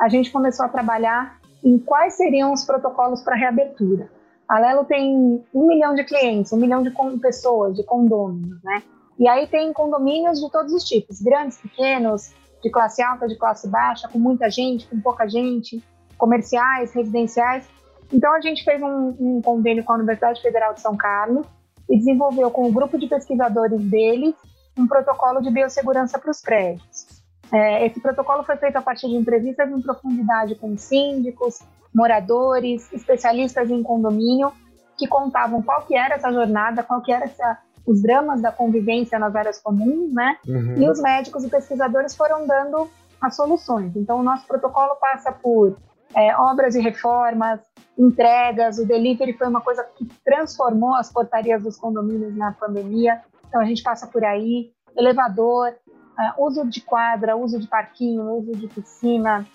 a 0.00 0.08
gente 0.08 0.30
começou 0.30 0.64
a 0.64 0.68
trabalhar 0.70 1.38
em 1.62 1.78
quais 1.78 2.14
seriam 2.14 2.52
os 2.52 2.64
protocolos 2.64 3.20
para 3.22 3.36
reabertura. 3.36 4.08
A 4.48 4.58
Lelo 4.58 4.84
tem 4.84 5.44
um 5.52 5.66
milhão 5.66 5.94
de 5.94 6.04
clientes, 6.04 6.52
um 6.52 6.56
milhão 6.56 6.82
de 6.82 6.90
pessoas, 7.20 7.76
de 7.76 7.82
condôminos, 7.82 8.62
né? 8.62 8.82
E 9.18 9.28
aí 9.28 9.46
tem 9.48 9.72
condomínios 9.72 10.40
de 10.40 10.50
todos 10.50 10.72
os 10.72 10.84
tipos, 10.84 11.20
grandes, 11.20 11.58
pequenos, 11.58 12.32
de 12.62 12.70
classe 12.70 13.02
alta, 13.02 13.26
de 13.26 13.36
classe 13.36 13.68
baixa, 13.68 14.08
com 14.08 14.18
muita 14.18 14.48
gente, 14.48 14.86
com 14.86 15.00
pouca 15.00 15.26
gente, 15.28 15.82
comerciais, 16.16 16.92
residenciais. 16.92 17.66
Então 18.12 18.32
a 18.34 18.40
gente 18.40 18.64
fez 18.64 18.80
um, 18.82 19.16
um 19.18 19.42
convênio 19.42 19.84
com 19.84 19.92
a 19.92 19.96
Universidade 19.96 20.40
Federal 20.40 20.74
de 20.74 20.80
São 20.80 20.96
Carlos 20.96 21.46
e 21.88 21.96
desenvolveu 21.96 22.50
com 22.50 22.62
o 22.62 22.68
um 22.68 22.72
grupo 22.72 22.98
de 22.98 23.06
pesquisadores 23.06 23.80
deles 23.82 24.34
um 24.78 24.86
protocolo 24.86 25.40
de 25.40 25.50
biossegurança 25.50 26.18
para 26.18 26.30
os 26.30 26.40
prédios. 26.40 27.06
É, 27.52 27.86
esse 27.86 28.00
protocolo 28.00 28.42
foi 28.42 28.56
feito 28.56 28.76
a 28.76 28.82
partir 28.82 29.08
de 29.08 29.14
entrevistas 29.14 29.70
em 29.70 29.80
profundidade 29.80 30.54
com 30.56 30.76
síndicos, 30.76 31.60
moradores, 31.94 32.92
especialistas 32.92 33.70
em 33.70 33.82
condomínio, 33.82 34.52
que 34.98 35.06
contavam 35.06 35.62
qual 35.62 35.82
que 35.82 35.96
era 35.96 36.16
essa 36.16 36.32
jornada, 36.32 36.82
qual 36.82 37.00
que 37.00 37.12
era 37.12 37.24
essa, 37.24 37.58
os 37.86 38.02
dramas 38.02 38.42
da 38.42 38.50
convivência 38.50 39.18
nas 39.18 39.34
áreas 39.34 39.60
comuns, 39.60 40.12
né? 40.12 40.36
Uhum. 40.46 40.74
E 40.76 40.90
os 40.90 41.00
médicos 41.00 41.44
e 41.44 41.48
pesquisadores 41.48 42.16
foram 42.16 42.46
dando 42.46 42.90
as 43.20 43.36
soluções. 43.36 43.94
Então, 43.96 44.20
o 44.20 44.22
nosso 44.22 44.46
protocolo 44.46 44.96
passa 45.00 45.32
por 45.32 45.76
é, 46.14 46.36
obras 46.36 46.74
e 46.74 46.80
reformas, 46.80 47.60
entregas, 47.98 48.78
o 48.78 48.86
delivery 48.86 49.32
foi 49.32 49.48
uma 49.48 49.60
coisa 49.60 49.84
que 49.96 50.04
transformou 50.24 50.94
as 50.94 51.10
portarias 51.10 51.62
dos 51.62 51.76
condomínios 51.76 52.36
na 52.36 52.52
pandemia. 52.52 53.22
Então, 53.48 53.60
a 53.60 53.64
gente 53.64 53.82
passa 53.82 54.06
por 54.06 54.24
aí, 54.24 54.70
elevador, 54.96 55.74
uh, 56.18 56.44
uso 56.44 56.66
de 56.66 56.80
quadra, 56.80 57.36
uso 57.36 57.58
de 57.58 57.66
parquinho, 57.66 58.30
uso 58.32 58.52
de 58.52 58.68
piscina, 58.68 59.46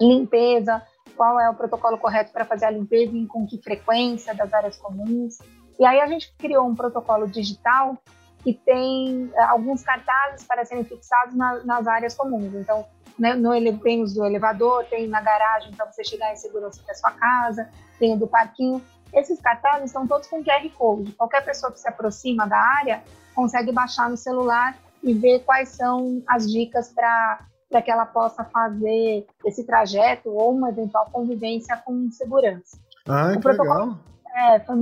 limpeza, 0.00 0.82
qual 1.16 1.38
é 1.40 1.50
o 1.50 1.54
protocolo 1.54 1.98
correto 1.98 2.32
para 2.32 2.44
fazer 2.44 2.66
a 2.66 2.70
limpeza 2.70 3.16
e 3.16 3.26
com 3.26 3.46
que 3.46 3.60
frequência 3.60 4.34
das 4.34 4.52
áreas 4.52 4.76
comuns. 4.76 5.38
E 5.78 5.84
aí 5.84 6.00
a 6.00 6.06
gente 6.06 6.32
criou 6.38 6.66
um 6.66 6.74
protocolo 6.74 7.26
digital 7.26 7.96
que 8.42 8.54
tem 8.54 9.26
uh, 9.26 9.50
alguns 9.50 9.82
cartazes 9.82 10.44
para 10.46 10.64
serem 10.64 10.84
fixados 10.84 11.34
na, 11.34 11.64
nas 11.64 11.86
áreas 11.86 12.14
comuns. 12.14 12.54
Então, 12.54 12.84
né, 13.18 13.34
no, 13.34 13.78
tem 13.78 14.02
os 14.02 14.14
do 14.14 14.24
elevador, 14.24 14.84
tem 14.86 15.06
na 15.08 15.20
garagem 15.20 15.72
para 15.72 15.86
você 15.86 16.04
chegar 16.04 16.32
em 16.32 16.36
segurança 16.36 16.80
até 16.82 16.94
sua 16.94 17.12
casa, 17.12 17.68
tem 17.98 18.14
o 18.14 18.18
do 18.18 18.26
parquinho. 18.26 18.82
Esses 19.12 19.40
cartazes 19.40 19.86
estão 19.86 20.06
todos 20.06 20.26
com 20.26 20.42
QR 20.42 20.68
Code. 20.76 21.12
Qualquer 21.12 21.44
pessoa 21.44 21.70
que 21.70 21.78
se 21.78 21.88
aproxima 21.88 22.46
da 22.46 22.58
área 22.58 23.02
consegue 23.34 23.72
baixar 23.72 24.08
no 24.08 24.16
celular 24.16 24.76
e 25.02 25.12
ver 25.12 25.40
quais 25.40 25.70
são 25.70 26.22
as 26.26 26.50
dicas 26.50 26.88
para 26.88 27.38
que 27.84 27.90
ela 27.90 28.06
possa 28.06 28.44
fazer 28.44 29.26
esse 29.44 29.64
trajeto 29.64 30.30
ou 30.30 30.54
uma 30.54 30.70
eventual 30.70 31.08
convivência 31.10 31.76
com 31.76 32.10
segurança. 32.10 32.78
Ah, 33.08 33.32
o 33.36 33.40
que 33.40 33.48
legal. 33.48 33.98
É, 34.34 34.60
foi, 34.60 34.76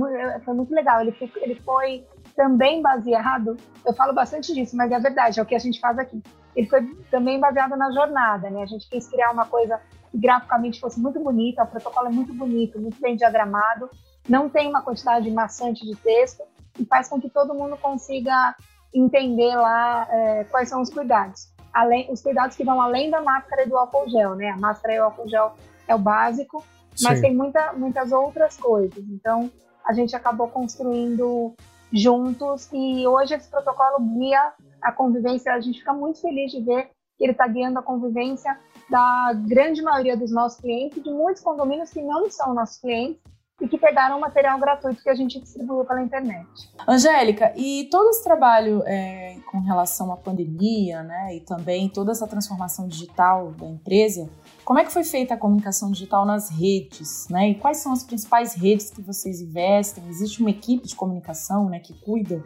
foi, 0.45 0.53
muito 0.53 0.73
legal. 0.73 1.01
Ele, 1.01 1.15
ele 1.37 1.55
foi 1.55 2.05
também 2.35 2.81
baseado, 2.81 3.57
eu 3.85 3.93
falo 3.93 4.13
bastante 4.13 4.53
disso, 4.53 4.75
mas 4.77 4.91
é 4.91 4.99
verdade, 4.99 5.39
é 5.39 5.43
o 5.43 5.45
que 5.45 5.55
a 5.55 5.59
gente 5.59 5.79
faz 5.79 5.97
aqui. 5.99 6.21
Ele 6.55 6.67
foi 6.67 6.85
também 7.09 7.39
baseado 7.39 7.75
na 7.75 7.91
jornada, 7.91 8.49
né? 8.49 8.63
A 8.63 8.65
gente 8.65 8.89
quis 8.89 9.07
criar 9.07 9.31
uma 9.31 9.45
coisa 9.45 9.79
que 10.11 10.17
graficamente 10.17 10.79
fosse 10.79 10.99
muito 10.99 11.19
bonita, 11.19 11.63
o 11.63 11.67
protocolo 11.67 12.07
é 12.07 12.11
muito 12.11 12.33
bonito, 12.33 12.79
muito 12.79 12.99
bem 12.99 13.15
diagramado, 13.15 13.89
não 14.27 14.49
tem 14.49 14.67
uma 14.67 14.81
quantidade 14.81 15.29
maçante 15.31 15.85
de 15.85 15.95
texto 15.95 16.43
e 16.79 16.85
faz 16.85 17.07
com 17.07 17.19
que 17.19 17.29
todo 17.29 17.53
mundo 17.53 17.77
consiga 17.77 18.55
entender 18.93 19.55
lá 19.55 20.07
é, 20.09 20.43
quais 20.45 20.69
são 20.69 20.81
os 20.81 20.89
cuidados. 20.89 21.49
Além, 21.73 22.11
os 22.11 22.21
cuidados 22.21 22.57
que 22.57 22.65
vão 22.65 22.81
além 22.81 23.09
da 23.09 23.21
máscara 23.21 23.63
e 23.63 23.69
do 23.69 23.77
álcool 23.77 24.09
gel, 24.09 24.35
né? 24.35 24.49
A 24.49 24.57
máscara 24.57 24.93
e 24.93 24.99
o 24.99 25.03
álcool 25.03 25.29
gel 25.29 25.53
é 25.87 25.95
o 25.95 25.99
básico, 25.99 26.63
mas 27.01 27.17
Sim. 27.17 27.21
tem 27.21 27.35
muita, 27.35 27.71
muitas 27.73 28.11
outras 28.11 28.57
coisas. 28.57 29.03
Então, 29.09 29.49
a 29.85 29.93
gente 29.93 30.13
acabou 30.15 30.49
construindo 30.49 31.55
juntos 31.91 32.69
e 32.71 33.07
hoje 33.07 33.33
esse 33.33 33.49
protocolo 33.49 33.99
guia 33.99 34.53
a 34.81 34.91
convivência. 34.91 35.53
A 35.53 35.59
gente 35.59 35.79
fica 35.79 35.93
muito 35.93 36.21
feliz 36.21 36.51
de 36.51 36.61
ver 36.61 36.89
que 37.17 37.23
ele 37.23 37.31
está 37.31 37.47
guiando 37.47 37.79
a 37.79 37.83
convivência 37.83 38.57
da 38.89 39.33
grande 39.47 39.81
maioria 39.81 40.17
dos 40.17 40.31
nossos 40.31 40.59
clientes, 40.59 41.01
de 41.03 41.11
muitos 41.11 41.41
condomínios 41.41 41.91
que 41.91 42.01
não 42.01 42.29
são 42.29 42.53
nossos 42.53 42.77
clientes, 42.79 43.21
e 43.61 43.67
que 43.67 43.77
pegaram 43.77 44.17
o 44.17 44.19
material 44.21 44.59
gratuito 44.59 45.03
que 45.03 45.09
a 45.09 45.13
gente 45.13 45.39
distribuiu 45.39 45.85
pela 45.85 46.01
internet. 46.01 46.47
Angélica, 46.87 47.53
e 47.55 47.87
todo 47.91 48.09
esse 48.09 48.23
trabalho 48.23 48.81
é, 48.85 49.37
com 49.51 49.59
relação 49.59 50.11
à 50.11 50.17
pandemia, 50.17 51.03
né, 51.03 51.35
e 51.35 51.41
também 51.41 51.87
toda 51.87 52.11
essa 52.11 52.27
transformação 52.27 52.87
digital 52.87 53.51
da 53.51 53.67
empresa, 53.67 54.27
como 54.65 54.79
é 54.79 54.83
que 54.83 54.91
foi 54.91 55.03
feita 55.03 55.35
a 55.35 55.37
comunicação 55.37 55.91
digital 55.91 56.25
nas 56.25 56.49
redes, 56.49 57.27
né? 57.29 57.49
E 57.49 57.55
quais 57.55 57.77
são 57.77 57.91
as 57.91 58.03
principais 58.03 58.55
redes 58.55 58.89
que 58.89 59.01
vocês 59.01 59.41
investem? 59.41 60.03
Existe 60.07 60.41
uma 60.41 60.49
equipe 60.49 60.87
de 60.87 60.95
comunicação, 60.95 61.69
né, 61.69 61.79
que 61.79 61.93
cuida 61.93 62.43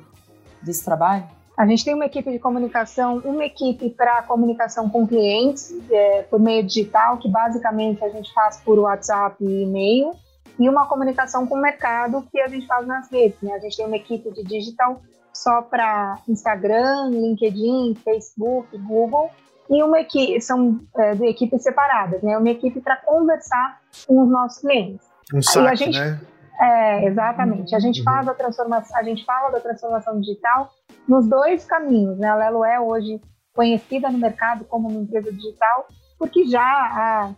desse 0.62 0.84
trabalho? 0.84 1.28
A 1.58 1.66
gente 1.66 1.86
tem 1.86 1.94
uma 1.94 2.06
equipe 2.06 2.30
de 2.32 2.40
comunicação, 2.40 3.22
uma 3.24 3.46
equipe 3.46 3.90
para 3.90 4.22
comunicação 4.24 4.90
com 4.90 5.08
clientes 5.08 5.74
é, 5.90 6.24
por 6.24 6.40
meio 6.40 6.64
digital, 6.64 7.18
que 7.18 7.30
basicamente 7.30 8.04
a 8.04 8.10
gente 8.10 8.34
faz 8.34 8.58
por 8.58 8.78
WhatsApp 8.78 9.38
e 9.42 9.64
e-mail 9.64 10.12
e 10.60 10.68
uma 10.68 10.86
comunicação 10.88 11.48
com 11.48 11.56
o 11.56 11.62
mercado 11.62 12.26
que 12.30 12.40
a 12.42 12.48
gente 12.48 12.68
faz 12.68 12.86
nas 12.86 13.10
redes. 13.10 13.40
Né? 13.42 13.54
A 13.54 13.60
gente 13.60 13.78
tem 13.78 13.86
uma 13.86 13.96
equipe 13.96 14.30
de 14.32 14.44
digital 14.44 15.02
só 15.34 15.62
para 15.62 16.20
Instagram, 16.28 17.10
LinkedIn, 17.10 17.96
Facebook, 18.04 18.78
Google 18.78 19.30
e 19.70 19.82
uma 19.82 20.00
equipe 20.00 20.40
são 20.42 20.80
é, 20.98 21.16
de 21.16 21.26
equipes 21.26 21.64
separadas, 21.64 22.22
né? 22.22 22.38
Uma 22.38 22.50
equipe 22.50 22.80
para 22.82 22.98
conversar 22.98 23.82
com 24.08 24.22
os 24.22 24.30
nossos 24.30 24.60
clientes. 24.60 25.06
Um 25.34 25.42
saque, 25.42 25.68
a 25.68 25.76
gente, 25.76 26.00
né? 26.00 26.20
É, 26.60 27.08
exatamente. 27.08 27.76
A 27.76 27.80
gente 27.80 28.00
uhum. 28.00 28.06
faz 28.06 28.28
a 28.28 28.34
transformação, 28.34 28.98
a 28.98 29.04
gente 29.04 29.26
fala 29.26 29.50
da 29.50 29.60
transformação 29.60 30.20
digital 30.20 30.70
nos 31.08 31.28
dois 31.28 31.66
caminhos, 31.66 32.18
né? 32.18 32.30
A 32.30 32.36
Lelo 32.36 32.66
é 32.66 32.80
hoje 32.80 33.22
conhecida 33.54 34.10
no 34.10 34.18
mercado 34.18 34.66
como 34.66 34.90
uma 34.90 35.02
empresa 35.02 35.32
digital, 35.32 35.88
porque 36.18 36.46
já 36.46 36.62
há 36.62 37.34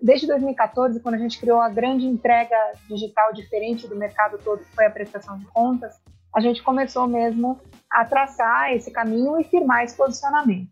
desde 0.00 0.26
2014, 0.26 1.00
quando 1.00 1.14
a 1.14 1.18
gente 1.18 1.38
criou 1.38 1.60
a 1.60 1.68
grande 1.68 2.06
entrega 2.06 2.56
digital 2.88 3.32
diferente 3.32 3.86
do 3.86 3.94
mercado 3.94 4.36
todo, 4.38 4.58
que 4.58 4.74
foi 4.74 4.86
a 4.86 4.90
prestação 4.90 5.38
de 5.38 5.46
contas, 5.46 5.94
a 6.34 6.40
gente 6.40 6.62
começou 6.62 7.06
mesmo 7.06 7.60
a 7.90 8.04
traçar 8.04 8.72
esse 8.72 8.90
caminho 8.90 9.40
e 9.40 9.44
firmar 9.44 9.84
esse 9.84 9.96
posicionamento. 9.96 10.68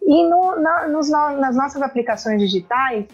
E 0.00 0.26
no, 0.26 0.56
na, 0.58 0.88
nos, 0.88 1.10
nas 1.10 1.54
nossas 1.54 1.82
aplicações 1.82 2.40
digitais, 2.40 3.06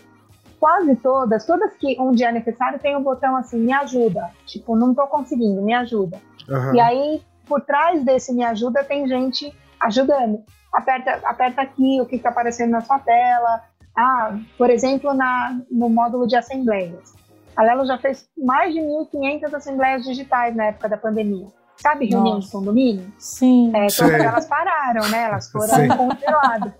quase 0.60 0.94
todas, 0.96 1.44
todas 1.44 1.74
que 1.76 1.96
onde 1.98 2.24
é 2.24 2.30
necessário, 2.30 2.78
tem 2.78 2.94
o 2.94 3.00
um 3.00 3.02
botão 3.02 3.36
assim, 3.36 3.58
me 3.58 3.72
ajuda. 3.72 4.30
Tipo, 4.46 4.76
não 4.76 4.90
estou 4.90 5.06
conseguindo, 5.06 5.60
me 5.62 5.74
ajuda. 5.74 6.18
Uhum. 6.48 6.74
E 6.74 6.80
aí, 6.80 7.22
por 7.48 7.62
trás 7.62 8.04
desse 8.04 8.32
me 8.32 8.44
ajuda, 8.44 8.84
tem 8.84 9.08
gente 9.08 9.52
ajudando. 9.80 10.44
Aperta, 10.72 11.20
aperta 11.24 11.62
aqui 11.62 12.00
o 12.00 12.06
que 12.06 12.16
está 12.16 12.28
aparecendo 12.28 12.70
na 12.70 12.80
sua 12.80 12.98
tela, 12.98 13.62
ah, 13.96 14.38
por 14.56 14.70
exemplo, 14.70 15.12
na, 15.14 15.60
no 15.70 15.88
módulo 15.88 16.26
de 16.26 16.36
assembleias. 16.36 17.14
A 17.56 17.62
Lelo 17.62 17.84
já 17.84 17.98
fez 17.98 18.28
mais 18.36 18.72
de 18.72 18.80
1.500 18.80 19.54
assembleias 19.54 20.04
digitais 20.04 20.54
na 20.54 20.66
época 20.66 20.88
da 20.88 20.96
pandemia. 20.96 21.48
Sabe 21.76 22.06
reunião 22.06 22.36
Nossa. 22.36 22.46
de 22.46 22.52
condomínio? 22.52 23.12
Sim. 23.18 23.72
É, 23.74 23.86
todas 23.88 24.20
elas 24.20 24.46
pararam, 24.46 25.08
né? 25.08 25.24
Elas 25.24 25.50
foram 25.50 25.66
Sim. 25.66 25.88
congeladas. 25.88 26.72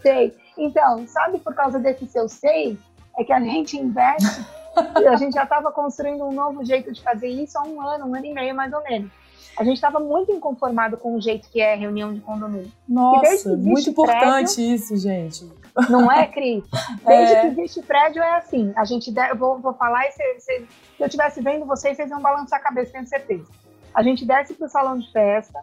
Sei. 0.00 0.34
Então, 0.56 1.06
sabe 1.06 1.38
por 1.40 1.54
causa 1.54 1.78
desse 1.78 2.06
seu 2.06 2.28
sei, 2.28 2.78
é 3.18 3.24
que 3.24 3.32
a 3.32 3.40
gente 3.40 3.76
investe, 3.76 4.46
a 5.06 5.16
gente 5.16 5.34
já 5.34 5.44
estava 5.44 5.70
construindo 5.72 6.24
um 6.24 6.32
novo 6.32 6.64
jeito 6.64 6.92
de 6.92 7.02
fazer 7.02 7.28
isso 7.28 7.58
há 7.58 7.62
um 7.62 7.80
ano, 7.80 8.06
um 8.06 8.14
ano 8.14 8.24
e 8.24 8.32
meio 8.32 8.54
mais 8.54 8.72
ou 8.72 8.82
menos. 8.82 9.10
A 9.56 9.64
gente 9.64 9.76
estava 9.76 10.00
muito 10.00 10.32
inconformado 10.32 10.96
com 10.96 11.16
o 11.16 11.20
jeito 11.20 11.48
que 11.48 11.60
é 11.60 11.74
reunião 11.74 12.12
de 12.12 12.20
condomínio. 12.20 12.70
Nossa, 12.88 13.56
muito 13.56 13.90
importante 13.90 14.54
prédio, 14.54 14.74
isso, 14.74 14.96
gente. 14.96 15.48
Não 15.88 16.10
é, 16.10 16.26
Cris? 16.26 16.64
Desde 17.04 17.34
é. 17.34 17.40
que 17.40 17.46
existe 17.48 17.82
prédio 17.82 18.22
é 18.22 18.36
assim. 18.36 18.72
A 18.76 18.84
gente 18.84 19.10
de, 19.12 19.20
eu 19.28 19.36
vou, 19.36 19.58
vou 19.58 19.74
falar 19.74 20.06
e 20.06 20.12
se, 20.12 20.22
se, 20.40 20.58
se 20.60 20.66
eu 21.00 21.06
estivesse 21.06 21.40
vendo 21.40 21.66
vocês, 21.66 21.96
vocês 21.96 22.10
iam 22.10 22.20
balançar 22.20 22.58
a 22.58 22.62
cabeça, 22.62 22.92
tenho 22.92 23.06
certeza. 23.06 23.46
A 23.94 24.02
gente 24.02 24.26
desce 24.26 24.54
para 24.54 24.66
o 24.66 24.70
salão 24.70 24.98
de 24.98 25.10
festa, 25.12 25.60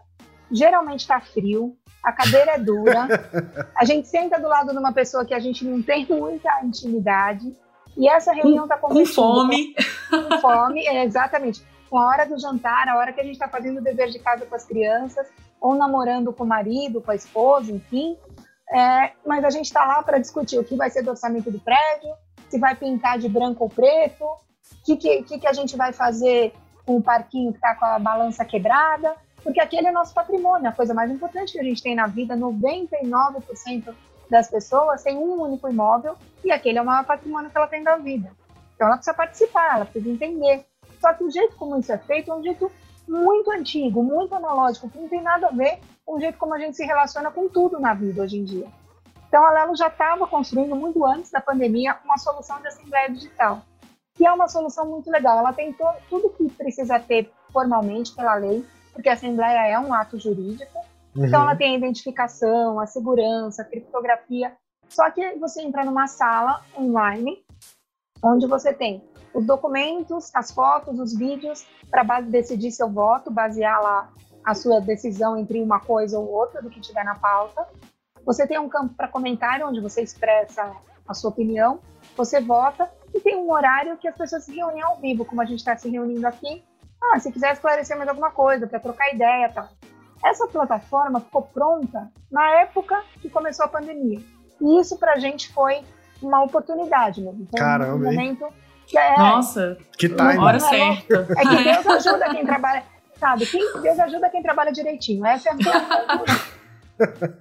geralmente 0.50 1.01
está 1.01 1.19
frio, 1.19 1.75
a 2.03 2.12
cadeira 2.12 2.51
é 2.51 2.60
dura, 2.60 3.07
a 3.75 3.86
gente 3.86 4.07
senta 4.07 4.39
do 4.39 4.48
lado 4.48 4.71
de 4.71 4.77
uma 4.77 4.93
pessoa 4.93 5.25
que 5.25 5.33
a 5.33 5.39
gente 5.39 5.65
não 5.65 5.81
tem 5.81 6.05
muita 6.05 6.50
intimidade, 6.63 7.53
e 7.98 8.07
essa 8.07 8.31
reunião 8.31 8.63
está 8.63 8.77
com 8.77 9.05
fome. 9.05 9.75
Com 10.10 10.39
fome, 10.39 10.88
é, 10.88 11.03
exatamente. 11.03 11.62
Com 11.91 12.00
a 12.00 12.07
hora 12.07 12.25
do 12.25 12.39
jantar, 12.39 12.88
a 12.88 12.95
hora 12.95 13.12
que 13.12 13.19
a 13.19 13.24
gente 13.24 13.33
está 13.33 13.50
fazendo 13.50 13.79
o 13.79 13.83
dever 13.83 14.10
de 14.10 14.17
casa 14.17 14.45
com 14.45 14.55
as 14.55 14.63
crianças, 14.63 15.27
ou 15.60 15.75
namorando 15.75 16.31
com 16.31 16.45
o 16.45 16.48
marido, 16.48 17.01
com 17.01 17.12
a 17.12 17.15
esposa, 17.15 17.69
enfim. 17.69 18.17
É, 18.74 19.12
mas 19.27 19.43
a 19.43 19.50
gente 19.50 19.65
está 19.65 19.86
lá 19.86 20.01
para 20.01 20.17
discutir 20.17 20.57
o 20.57 20.63
que 20.63 20.77
vai 20.77 20.89
ser 20.89 21.03
do 21.03 21.10
orçamento 21.10 21.51
do 21.51 21.60
prédio, 21.60 22.13
se 22.48 22.57
vai 22.57 22.75
pintar 22.75 23.19
de 23.19 23.27
branco 23.27 23.65
ou 23.65 23.69
preto, 23.69 24.24
o 24.24 24.38
que, 24.86 24.95
que, 24.95 25.39
que 25.39 25.48
a 25.48 25.51
gente 25.51 25.75
vai 25.75 25.91
fazer 25.91 26.53
com 26.86 26.95
o 26.95 27.03
parquinho 27.03 27.51
que 27.51 27.57
está 27.57 27.75
com 27.75 27.83
a 27.83 28.00
balança 28.00 28.45
quebrada, 28.45 29.13
porque 29.43 29.60
aquele 29.60 29.88
é 29.88 29.91
nosso 29.91 30.13
patrimônio, 30.13 30.69
a 30.69 30.71
coisa 30.71 30.93
mais 30.93 31.12
importante 31.12 31.51
que 31.51 31.60
a 31.60 31.63
gente 31.63 31.83
tem 31.83 31.93
na 31.93 32.07
vida. 32.07 32.38
99% 32.38 33.93
das 34.29 34.50
pessoas 34.50 35.03
tem 35.03 35.17
um 35.17 35.41
único 35.41 35.67
imóvel 35.67 36.15
e 36.41 36.53
aquele 36.53 36.77
é 36.77 36.81
o 36.81 36.86
maior 36.86 37.03
patrimônio 37.03 37.51
que 37.51 37.57
ela 37.57 37.67
tem 37.67 37.83
da 37.83 37.98
vida. 37.98 38.31
Então 38.75 38.88
ela 38.88 38.95
precisa 38.95 39.13
participar, 39.13 39.75
ela 39.75 39.86
precisa 39.86 40.10
entender. 40.10 40.65
Só 41.01 41.13
que 41.13 41.24
o 41.24 41.31
jeito 41.31 41.55
como 41.55 41.77
isso 41.77 41.91
é 41.91 41.98
feito 41.98 42.31
é 42.31 42.36
um 42.36 42.43
jeito 42.43 42.72
muito 43.08 43.51
antigo, 43.51 44.03
muito 44.03 44.34
analógico, 44.36 44.89
que 44.89 45.00
não 45.00 45.10
tem 45.10 45.22
nada 45.22 45.48
a 45.48 45.51
ver 45.51 45.79
com 46.05 46.15
o 46.15 46.20
jeito 46.20 46.38
como 46.38 46.53
a 46.53 46.60
gente 46.60 46.77
se 46.77 46.86
relaciona 46.86 47.31
com 47.31 47.50
tudo 47.50 47.79
na 47.79 47.93
vida 47.93 48.22
hoje 48.22 48.38
em 48.38 48.43
dia. 48.43 48.67
Então, 49.27 49.46
a 49.46 49.51
Lelo 49.51 49.75
já 49.75 49.88
estava 49.88 50.27
construindo, 50.27 50.75
muito 50.75 51.05
antes 51.05 51.31
da 51.31 51.41
pandemia, 51.41 51.98
uma 52.05 52.17
solução 52.17 52.60
de 52.62 52.67
assembleia 52.67 53.10
digital, 53.10 53.62
que 54.13 54.25
é 54.25 54.31
uma 54.31 54.48
solução 54.48 54.86
muito 54.86 55.10
legal. 55.10 55.39
Ela 55.39 55.53
tem 55.53 55.75
tudo 56.10 56.29
que 56.31 56.50
precisa 56.51 57.00
ter 57.00 57.31
formalmente 57.51 58.13
pela 58.13 58.36
lei, 58.36 58.65
porque 58.93 59.10
a 59.10 59.13
assembleia 59.13 59.67
é 59.67 59.79
um 59.79 59.93
ato 59.93 60.20
jurídico. 60.20 60.77
Uhum. 61.15 61.25
Então, 61.25 61.41
ela 61.41 61.55
tem 61.55 61.74
a 61.74 61.77
identificação, 61.77 62.79
a 62.79 62.86
segurança, 62.86 63.62
a 63.62 63.65
criptografia. 63.65 64.53
Só 64.89 65.10
que 65.10 65.36
você 65.38 65.62
entra 65.62 65.86
numa 65.86 66.08
sala 66.08 66.62
online, 66.77 67.43
onde 68.22 68.46
você 68.48 68.74
tem 68.74 69.01
os 69.33 69.45
documentos, 69.45 70.31
as 70.33 70.51
fotos, 70.51 71.00
os 71.00 71.15
vídeos, 71.15 71.65
para 71.89 72.21
decidir 72.21 72.71
seu 72.71 72.89
voto, 72.89 73.31
basear 73.31 73.81
lá 73.81 74.09
a 74.43 74.55
sua 74.55 74.79
decisão 74.79 75.38
entre 75.38 75.61
uma 75.61 75.79
coisa 75.79 76.17
ou 76.17 76.29
outra 76.29 76.61
do 76.61 76.69
que 76.69 76.81
tiver 76.81 77.03
na 77.03 77.15
pauta. 77.15 77.67
Você 78.25 78.47
tem 78.47 78.59
um 78.59 78.69
campo 78.69 78.93
para 78.95 79.07
comentário 79.07 79.67
onde 79.67 79.79
você 79.79 80.01
expressa 80.01 80.71
a 81.07 81.13
sua 81.13 81.29
opinião, 81.29 81.79
você 82.15 82.39
vota 82.39 82.89
e 83.13 83.19
tem 83.19 83.35
um 83.35 83.51
horário 83.51 83.97
que 83.97 84.07
as 84.07 84.15
pessoas 84.15 84.43
se 84.43 84.55
reúnem 84.55 84.81
ao 84.81 84.97
vivo, 84.97 85.25
como 85.25 85.41
a 85.41 85.45
gente 85.45 85.59
está 85.59 85.75
se 85.75 85.89
reunindo 85.89 86.25
aqui. 86.27 86.63
Ah, 87.01 87.19
se 87.19 87.31
quiser 87.31 87.53
esclarecer 87.53 87.97
mais 87.97 88.09
alguma 88.09 88.31
coisa, 88.31 88.67
para 88.67 88.79
trocar 88.79 89.13
ideia, 89.13 89.50
tal. 89.50 89.67
Essa 90.23 90.47
plataforma 90.47 91.19
ficou 91.19 91.41
pronta 91.41 92.11
na 92.31 92.61
época 92.61 93.03
que 93.21 93.29
começou 93.29 93.65
a 93.65 93.69
pandemia. 93.69 94.19
E 94.61 94.79
isso 94.79 94.97
para 94.97 95.13
a 95.13 95.19
gente 95.19 95.51
foi 95.51 95.83
uma 96.21 96.43
oportunidade 96.43 97.21
mesmo. 97.21 97.47
Foi 97.50 97.59
Caramba, 97.59 97.95
um 97.95 98.11
momento 98.11 98.47
que 98.47 98.70
é, 98.98 99.17
Nossa, 99.17 99.77
que 99.98 100.10
time. 100.10 100.38
Hora 100.38 100.60
certa. 100.60 101.27
É 101.38 101.41
que 101.41 101.63
Deus 101.63 101.88
ajuda 101.88 102.29
quem 102.29 102.45
trabalha, 102.45 102.83
sabe? 103.19 103.45
Quem, 103.45 103.81
Deus 103.81 104.00
ajuda 104.00 104.29
quem 104.29 104.41
trabalha 104.41 104.71
direitinho. 104.71 105.25
Essa 105.25 105.50
é 105.50 105.53
a 105.53 105.55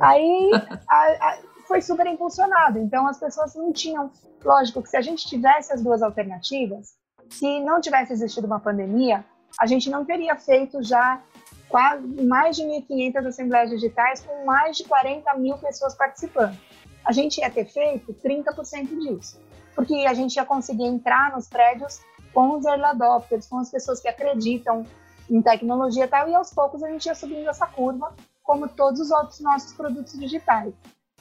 Aí 0.01 0.51
a, 0.89 0.95
a, 0.97 1.39
foi 1.67 1.81
super 1.81 2.07
impulsionado. 2.07 2.79
Então 2.79 3.07
as 3.07 3.19
pessoas 3.19 3.55
não 3.55 3.73
tinham. 3.73 4.11
Lógico 4.45 4.83
que 4.83 4.89
se 4.89 4.97
a 4.97 5.03
gente 5.03 5.27
tivesse 5.27 5.73
as 5.73 5.83
duas 5.83 6.03
alternativas, 6.03 6.95
se 7.29 7.61
não 7.61 7.81
tivesse 7.81 8.13
existido 8.13 8.47
uma 8.47 8.59
pandemia, 8.59 9.25
a 9.59 9.67
gente 9.67 9.91
não 9.91 10.05
teria 10.05 10.37
feito 10.37 10.83
já 10.83 11.21
quase 11.69 12.05
mais 12.25 12.57
de 12.57 12.65
1.500 12.65 13.27
assembleias 13.27 13.71
digitais 13.71 14.21
com 14.21 14.45
mais 14.45 14.77
de 14.77 14.85
40 14.85 15.33
mil 15.35 15.57
pessoas 15.59 15.95
participando. 15.95 16.59
A 17.05 17.13
gente 17.13 17.39
ia 17.39 17.51
ter 17.51 17.65
feito 17.65 18.13
30% 18.13 18.99
disso, 18.99 19.41
porque 19.81 19.95
a 20.07 20.13
gente 20.13 20.37
ia 20.37 20.45
conseguir 20.45 20.85
entrar 20.85 21.33
nos 21.33 21.49
prédios 21.49 22.01
com 22.35 22.59
os 22.59 22.67
early 22.67 22.85
adopters, 22.85 23.47
com 23.47 23.57
as 23.57 23.71
pessoas 23.71 23.99
que 23.99 24.09
acreditam 24.09 24.85
em 25.31 25.41
tecnologia 25.41 26.05
e 26.05 26.09
tal, 26.09 26.29
e 26.29 26.35
aos 26.35 26.53
poucos 26.53 26.83
a 26.83 26.91
gente 26.91 27.07
ia 27.07 27.15
subindo 27.15 27.49
essa 27.49 27.67
curva 27.67 28.13
como 28.43 28.69
todos 28.69 29.01
os 29.01 29.11
outros 29.11 29.41
nossos 29.41 29.73
produtos 29.73 30.19
digitais. 30.19 30.75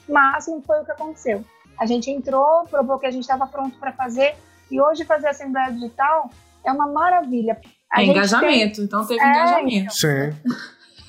Mas 0.06 0.46
não 0.46 0.60
foi 0.60 0.78
o 0.82 0.84
que 0.84 0.92
aconteceu. 0.92 1.42
A 1.78 1.86
gente 1.86 2.10
entrou, 2.10 2.66
provou 2.68 2.98
que 2.98 3.06
a 3.06 3.10
gente 3.10 3.22
estava 3.22 3.46
pronto 3.46 3.78
para 3.78 3.94
fazer, 3.94 4.36
e 4.70 4.78
hoje 4.78 5.06
fazer 5.06 5.28
Assembleia 5.28 5.72
Digital 5.72 6.28
é 6.62 6.70
uma 6.70 6.86
maravilha. 6.86 7.58
A 7.90 8.02
é 8.02 8.06
engajamento, 8.06 8.76
tem... 8.76 8.84
então 8.84 9.06
teve 9.06 9.22
é, 9.22 9.30
engajamento. 9.30 9.94
Sim. 9.94 10.36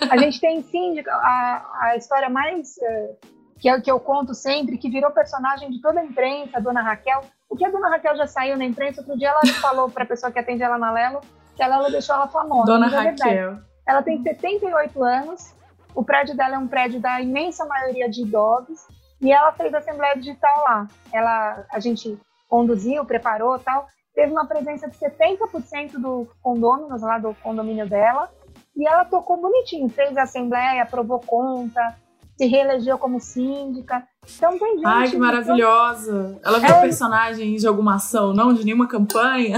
A 0.09 0.15
gente 0.15 0.39
tem 0.39 0.63
síndica, 0.63 1.11
a, 1.11 1.79
a 1.81 1.97
história 1.97 2.29
mais 2.29 2.77
uh, 2.77 3.27
que, 3.59 3.69
eu, 3.69 3.81
que 3.81 3.91
eu 3.91 3.99
conto 3.99 4.33
sempre, 4.33 4.77
que 4.77 4.89
virou 4.89 5.11
personagem 5.11 5.69
de 5.69 5.79
toda 5.79 5.99
a 5.99 6.03
imprensa, 6.03 6.57
a 6.57 6.59
dona 6.59 6.81
Raquel. 6.81 7.21
O 7.51 7.55
que 7.57 7.65
a 7.65 7.69
dona 7.69 7.89
Raquel 7.89 8.15
já 8.15 8.25
saiu 8.25 8.57
na 8.57 8.65
imprensa, 8.65 9.01
outro 9.01 9.17
dia 9.17 9.29
ela 9.29 9.41
falou 9.59 9.89
para 9.89 10.03
a 10.03 10.07
pessoa 10.07 10.31
que 10.31 10.39
atende 10.39 10.63
ela 10.63 10.77
na 10.77 10.91
Lelo 10.91 11.21
que 11.55 11.61
a 11.61 11.67
Lelo 11.67 11.91
deixou 11.91 12.15
ela 12.15 12.27
famosa. 12.27 12.65
Dona 12.65 12.87
Raquel. 12.87 13.59
Ela 13.85 14.01
tem 14.01 14.21
78 14.23 15.03
anos, 15.03 15.53
o 15.93 16.03
prédio 16.03 16.35
dela 16.35 16.55
é 16.55 16.57
um 16.57 16.67
prédio 16.67 16.99
da 16.99 17.21
imensa 17.21 17.65
maioria 17.65 18.09
de 18.09 18.21
idosos 18.21 18.87
e 19.21 19.31
ela 19.31 19.51
fez 19.51 19.73
a 19.73 19.79
assembleia 19.79 20.15
digital 20.15 20.63
lá. 20.67 20.87
Ela, 21.11 21.65
a 21.71 21.79
gente 21.79 22.17
conduziu, 22.47 23.05
preparou, 23.05 23.59
tal. 23.59 23.87
Teve 24.15 24.31
uma 24.31 24.47
presença 24.47 24.89
de 24.89 24.97
70% 24.97 25.99
dos 25.99 26.27
condôminos 26.41 27.01
lá 27.01 27.17
do 27.17 27.33
condomínio 27.35 27.87
dela 27.87 28.31
e 28.75 28.87
ela 28.87 29.05
tocou 29.05 29.37
bonitinho, 29.37 29.89
fez 29.89 30.17
a 30.17 30.23
assembleia, 30.23 30.83
aprovou 30.83 31.19
conta, 31.19 31.95
se 32.41 32.47
reelegeu 32.47 32.97
como 32.97 33.19
síndica. 33.19 34.03
Então 34.35 34.57
tem 34.57 34.75
gente. 34.77 34.85
Ai, 34.87 35.09
que 35.11 35.17
maravilhosa! 35.17 36.39
Ela 36.43 36.57
virou 36.57 36.77
é... 36.77 36.81
personagem 36.81 37.55
de 37.55 37.67
alguma 37.67 37.95
ação, 37.95 38.33
não 38.33 38.51
de 38.51 38.65
nenhuma 38.65 38.87
campanha. 38.87 39.57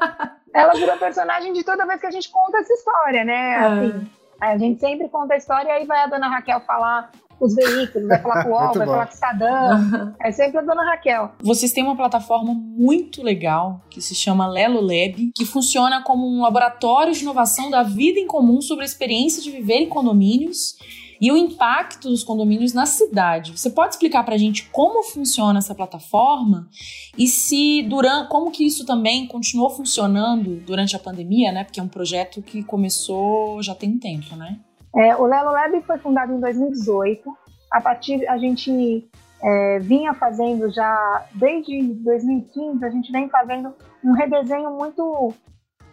ela 0.54 0.72
virou 0.72 0.96
personagem 0.96 1.52
de 1.52 1.62
toda 1.62 1.86
vez 1.86 2.00
que 2.00 2.06
a 2.06 2.10
gente 2.10 2.30
conta 2.30 2.58
essa 2.58 2.72
história, 2.72 3.22
né? 3.22 3.52
É. 3.52 3.58
Assim, 3.58 4.08
a 4.40 4.58
gente 4.58 4.80
sempre 4.80 5.08
conta 5.10 5.34
a 5.34 5.36
história 5.36 5.68
e 5.68 5.72
aí 5.72 5.86
vai 5.86 6.04
a 6.04 6.06
dona 6.06 6.26
Raquel 6.26 6.60
falar 6.60 7.10
os 7.38 7.54
veículos, 7.54 8.08
vai 8.08 8.18
falar 8.22 8.44
com 8.44 8.50
o 8.50 8.52
UOL, 8.56 8.72
vai 8.72 8.86
bom. 8.86 8.92
falar 8.92 9.06
com 9.06 9.12
o 9.12 9.14
Estadão. 9.14 10.14
É 10.24 10.32
sempre 10.32 10.58
a 10.58 10.62
dona 10.62 10.84
Raquel. 10.84 11.32
Vocês 11.42 11.70
têm 11.72 11.84
uma 11.84 11.96
plataforma 11.96 12.54
muito 12.54 13.22
legal 13.22 13.82
que 13.90 14.00
se 14.00 14.14
chama 14.14 14.46
Lelo 14.46 14.80
Lab, 14.80 15.32
que 15.36 15.44
funciona 15.44 16.02
como 16.02 16.26
um 16.26 16.40
laboratório 16.40 17.12
de 17.12 17.20
inovação 17.20 17.68
da 17.68 17.82
vida 17.82 18.18
em 18.18 18.26
comum 18.26 18.62
sobre 18.62 18.84
a 18.84 18.86
experiência 18.86 19.42
de 19.42 19.50
viver 19.50 19.80
em 19.80 19.88
condomínios 19.88 20.78
e 21.22 21.30
o 21.30 21.36
impacto 21.36 22.08
dos 22.08 22.24
condomínios 22.24 22.74
na 22.74 22.84
cidade. 22.84 23.56
Você 23.56 23.70
pode 23.70 23.94
explicar 23.94 24.24
para 24.24 24.34
a 24.34 24.38
gente 24.38 24.68
como 24.70 25.04
funciona 25.04 25.60
essa 25.60 25.72
plataforma 25.72 26.68
e 27.16 27.28
se 27.28 27.84
durante, 27.88 28.28
como 28.28 28.50
que 28.50 28.66
isso 28.66 28.84
também 28.84 29.28
continuou 29.28 29.70
funcionando 29.70 30.56
durante 30.66 30.96
a 30.96 30.98
pandemia, 30.98 31.52
né? 31.52 31.62
Porque 31.62 31.78
é 31.78 31.82
um 31.82 31.88
projeto 31.88 32.42
que 32.42 32.64
começou 32.64 33.62
já 33.62 33.72
tem 33.72 33.90
um 33.90 34.00
tempo, 34.00 34.34
né? 34.34 34.58
É, 34.96 35.14
o 35.14 35.24
Lelo 35.24 35.52
Lab 35.52 35.80
foi 35.82 35.96
fundado 35.98 36.32
em 36.32 36.40
2018. 36.40 37.22
A 37.70 37.80
partir 37.80 38.26
a 38.28 38.36
gente 38.36 39.08
é, 39.40 39.78
vinha 39.78 40.12
fazendo 40.14 40.72
já 40.72 41.24
desde 41.36 41.94
2015 42.02 42.84
a 42.84 42.90
gente 42.90 43.12
vem 43.12 43.28
fazendo 43.28 43.72
um 44.04 44.12
redesenho 44.12 44.72
muito 44.72 45.32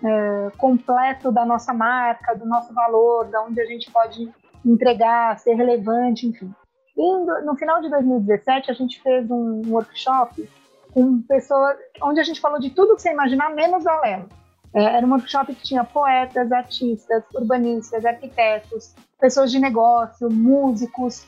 é, 0.04 0.52
completo 0.58 1.32
da 1.32 1.46
nossa 1.46 1.72
marca, 1.72 2.34
do 2.34 2.48
nosso 2.48 2.74
valor, 2.74 3.26
da 3.28 3.44
onde 3.44 3.62
a 3.62 3.66
gente 3.68 3.92
pode 3.92 4.28
entregar, 4.66 5.38
ser 5.40 5.54
relevante, 5.54 6.28
enfim. 6.28 6.54
E 6.98 7.44
no 7.46 7.56
final 7.56 7.82
de 7.82 7.90
2017, 7.90 8.72
a 8.72 8.74
gente 8.74 9.02
fez 9.02 9.30
um 9.32 9.62
workshop 9.70 10.50
com 10.94 11.22
pessoas, 11.22 11.78
onde 12.02 12.20
a 12.20 12.24
gente 12.24 12.42
falou 12.42 12.60
de 12.60 12.72
tudo 12.72 12.96
que 12.96 13.02
você 13.02 13.12
imaginar, 13.12 13.54
menos 13.54 13.86
a 13.88 14.02
Lelo. 14.02 14.28
É, 14.74 14.84
era 14.84 15.06
um 15.06 15.12
workshop 15.12 15.54
que 15.56 15.64
tinha 15.64 15.84
poetas, 15.84 16.52
artistas, 16.52 17.24
urbanistas, 17.34 18.06
arquitetos, 18.06 18.94
pessoas 19.20 19.52
de 19.52 19.60
negócio, 19.60 20.30
músicos, 20.30 21.26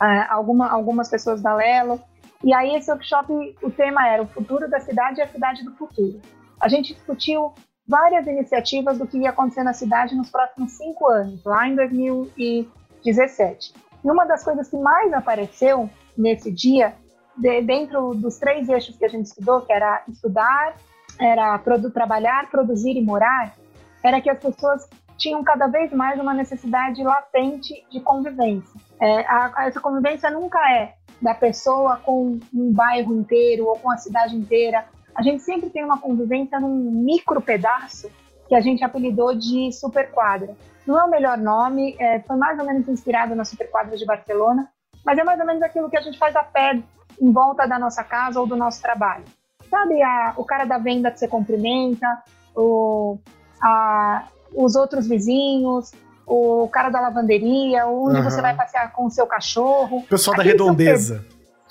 é, 0.00 0.26
alguma, 0.28 0.68
algumas 0.68 1.08
pessoas 1.08 1.40
da 1.40 1.54
Lelo. 1.54 2.00
E 2.44 2.52
aí 2.52 2.74
esse 2.76 2.90
workshop, 2.90 3.56
o 3.62 3.70
tema 3.70 4.06
era 4.06 4.22
o 4.22 4.28
futuro 4.28 4.68
da 4.68 4.80
cidade 4.80 5.20
e 5.20 5.22
a 5.22 5.28
cidade 5.28 5.64
do 5.64 5.72
futuro. 5.72 6.20
A 6.60 6.68
gente 6.68 6.94
discutiu 6.94 7.52
várias 7.86 8.26
iniciativas 8.26 8.98
do 8.98 9.06
que 9.06 9.18
ia 9.18 9.30
acontecer 9.30 9.62
na 9.62 9.72
cidade 9.72 10.14
nos 10.14 10.30
próximos 10.30 10.72
cinco 10.72 11.08
anos, 11.08 11.44
lá 11.44 11.68
em 11.68 11.74
2017. 11.74 13.74
E 14.04 14.10
uma 14.10 14.24
das 14.24 14.44
coisas 14.44 14.68
que 14.68 14.76
mais 14.76 15.12
apareceu 15.12 15.88
nesse 16.16 16.50
dia, 16.50 16.94
de, 17.36 17.62
dentro 17.62 18.14
dos 18.14 18.38
três 18.38 18.68
eixos 18.68 18.96
que 18.96 19.04
a 19.04 19.08
gente 19.08 19.26
estudou, 19.26 19.62
que 19.62 19.72
era 19.72 20.02
estudar, 20.08 20.76
era 21.20 21.58
produ 21.58 21.90
trabalhar, 21.90 22.50
produzir 22.50 22.96
e 22.96 23.02
morar, 23.02 23.54
era 24.02 24.20
que 24.20 24.30
as 24.30 24.38
pessoas 24.38 24.88
tinham 25.16 25.44
cada 25.44 25.68
vez 25.68 25.92
mais 25.92 26.18
uma 26.18 26.34
necessidade 26.34 27.02
latente 27.02 27.84
de 27.90 28.00
convivência. 28.00 28.80
É, 29.00 29.20
a, 29.26 29.52
a, 29.54 29.68
essa 29.68 29.80
convivência 29.80 30.30
nunca 30.30 30.58
é 30.72 30.94
da 31.20 31.34
pessoa 31.34 31.98
com 31.98 32.40
um 32.52 32.72
bairro 32.72 33.14
inteiro 33.14 33.66
ou 33.66 33.78
com 33.78 33.90
a 33.90 33.96
cidade 33.96 34.34
inteira, 34.34 34.84
a 35.14 35.22
gente 35.22 35.42
sempre 35.42 35.70
tem 35.70 35.84
uma 35.84 35.98
convivência 35.98 36.58
num 36.58 36.90
micro 36.90 37.40
pedaço 37.40 38.10
que 38.48 38.54
a 38.54 38.60
gente 38.60 38.84
apelidou 38.84 39.34
de 39.34 39.72
superquadra. 39.72 40.54
Não 40.86 40.98
é 40.98 41.04
o 41.04 41.10
melhor 41.10 41.38
nome, 41.38 41.96
é, 41.98 42.20
foi 42.20 42.36
mais 42.36 42.58
ou 42.58 42.66
menos 42.66 42.88
inspirado 42.88 43.34
na 43.34 43.44
superquadra 43.44 43.96
de 43.96 44.04
Barcelona, 44.04 44.68
mas 45.04 45.18
é 45.18 45.24
mais 45.24 45.40
ou 45.40 45.46
menos 45.46 45.62
aquilo 45.62 45.88
que 45.88 45.96
a 45.96 46.00
gente 46.00 46.18
faz 46.18 46.34
a 46.34 46.42
pé 46.42 46.82
em 47.20 47.32
volta 47.32 47.66
da 47.66 47.78
nossa 47.78 48.02
casa 48.02 48.40
ou 48.40 48.46
do 48.46 48.56
nosso 48.56 48.80
trabalho. 48.82 49.24
Sabe, 49.70 50.02
a, 50.02 50.34
o 50.36 50.44
cara 50.44 50.64
da 50.64 50.78
venda 50.78 51.10
que 51.10 51.18
você 51.18 51.28
cumprimenta, 51.28 52.06
o, 52.54 53.18
a, 53.60 54.24
os 54.54 54.76
outros 54.76 55.06
vizinhos, 55.06 55.92
o 56.26 56.68
cara 56.68 56.90
da 56.90 57.00
lavanderia, 57.00 57.86
onde 57.86 58.18
uhum. 58.18 58.24
você 58.24 58.40
vai 58.40 58.54
passear 58.54 58.92
com 58.92 59.06
o 59.06 59.10
seu 59.10 59.26
cachorro. 59.26 59.98
O 59.98 60.06
pessoal 60.06 60.36
da 60.36 60.42
redondeza. 60.42 61.24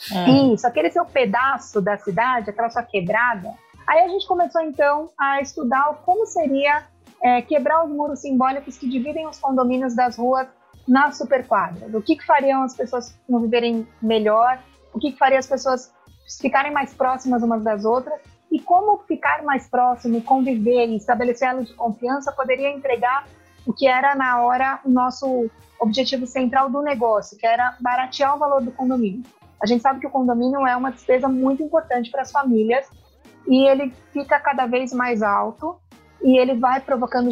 É. 0.10 0.54
Isso, 0.54 0.66
aquele 0.66 0.90
seu 0.90 1.06
pedaço 1.06 1.82
da 1.82 1.98
cidade, 1.98 2.50
aquela 2.50 2.70
sua 2.70 2.84
quebrada. 2.84 3.54
Aí 3.88 4.02
a 4.02 4.08
gente 4.08 4.28
começou 4.28 4.62
então 4.62 5.10
a 5.18 5.42
estudar 5.42 5.94
como 6.06 6.26
seria 6.26 6.86
é, 7.22 7.42
quebrar 7.42 7.84
os 7.84 7.92
muros 7.92 8.20
simbólicos 8.20 8.78
que 8.78 8.90
dividem 8.90 9.28
os 9.28 9.38
condomínios 9.38 9.96
das 9.96 10.18
ruas 10.18 10.48
na 10.88 11.12
superquadra. 11.12 11.88
O 11.96 12.02
que, 12.02 12.16
que 12.16 12.26
fariam 12.26 12.64
as 12.64 12.76
pessoas 12.76 13.16
viverem 13.28 13.88
melhor, 14.02 14.60
o 14.94 15.00
que, 15.00 15.12
que 15.12 15.18
faria 15.18 15.40
as 15.40 15.48
pessoas 15.48 15.94
ficarem 16.40 16.72
mais 16.72 16.94
próximas 16.94 17.44
umas 17.44 17.64
das 17.64 17.86
outras 17.86 18.20
e 18.52 18.60
como 18.60 18.98
ficar 19.00 19.44
mais 19.44 19.70
próximo, 19.70 20.22
conviver 20.22 20.88
e 20.88 20.98
estabelecer 20.98 21.48
elo 21.50 21.64
de 21.64 21.74
confiança 21.74 22.32
poderia 22.32 22.70
entregar 22.70 23.26
o 23.66 23.74
que 23.74 23.88
era 23.88 24.16
na 24.16 24.42
hora 24.42 24.80
o 24.84 24.90
nosso 24.90 25.50
objetivo 25.80 26.28
central 26.28 26.70
do 26.70 26.82
negócio, 26.82 27.38
que 27.38 27.46
era 27.46 27.76
baratear 27.80 28.36
o 28.36 28.40
valor 28.40 28.62
do 28.62 28.72
condomínio. 28.72 29.24
A 29.62 29.68
gente 29.68 29.82
sabe 29.82 30.00
que 30.00 30.08
o 30.08 30.10
condomínio 30.10 30.66
é 30.66 30.76
uma 30.76 30.92
despesa 30.92 31.28
muito 31.28 31.62
importante 31.62 32.10
para 32.10 32.24
as 32.24 32.32
famílias 32.32 32.88
e 33.48 33.68
ele 33.68 33.94
fica 34.12 34.40
cada 34.40 34.66
vez 34.66 34.92
mais 34.92 35.22
alto 35.22 35.80
e 36.22 36.38
ele 36.38 36.56
vai 36.56 36.80
provocando 36.80 37.30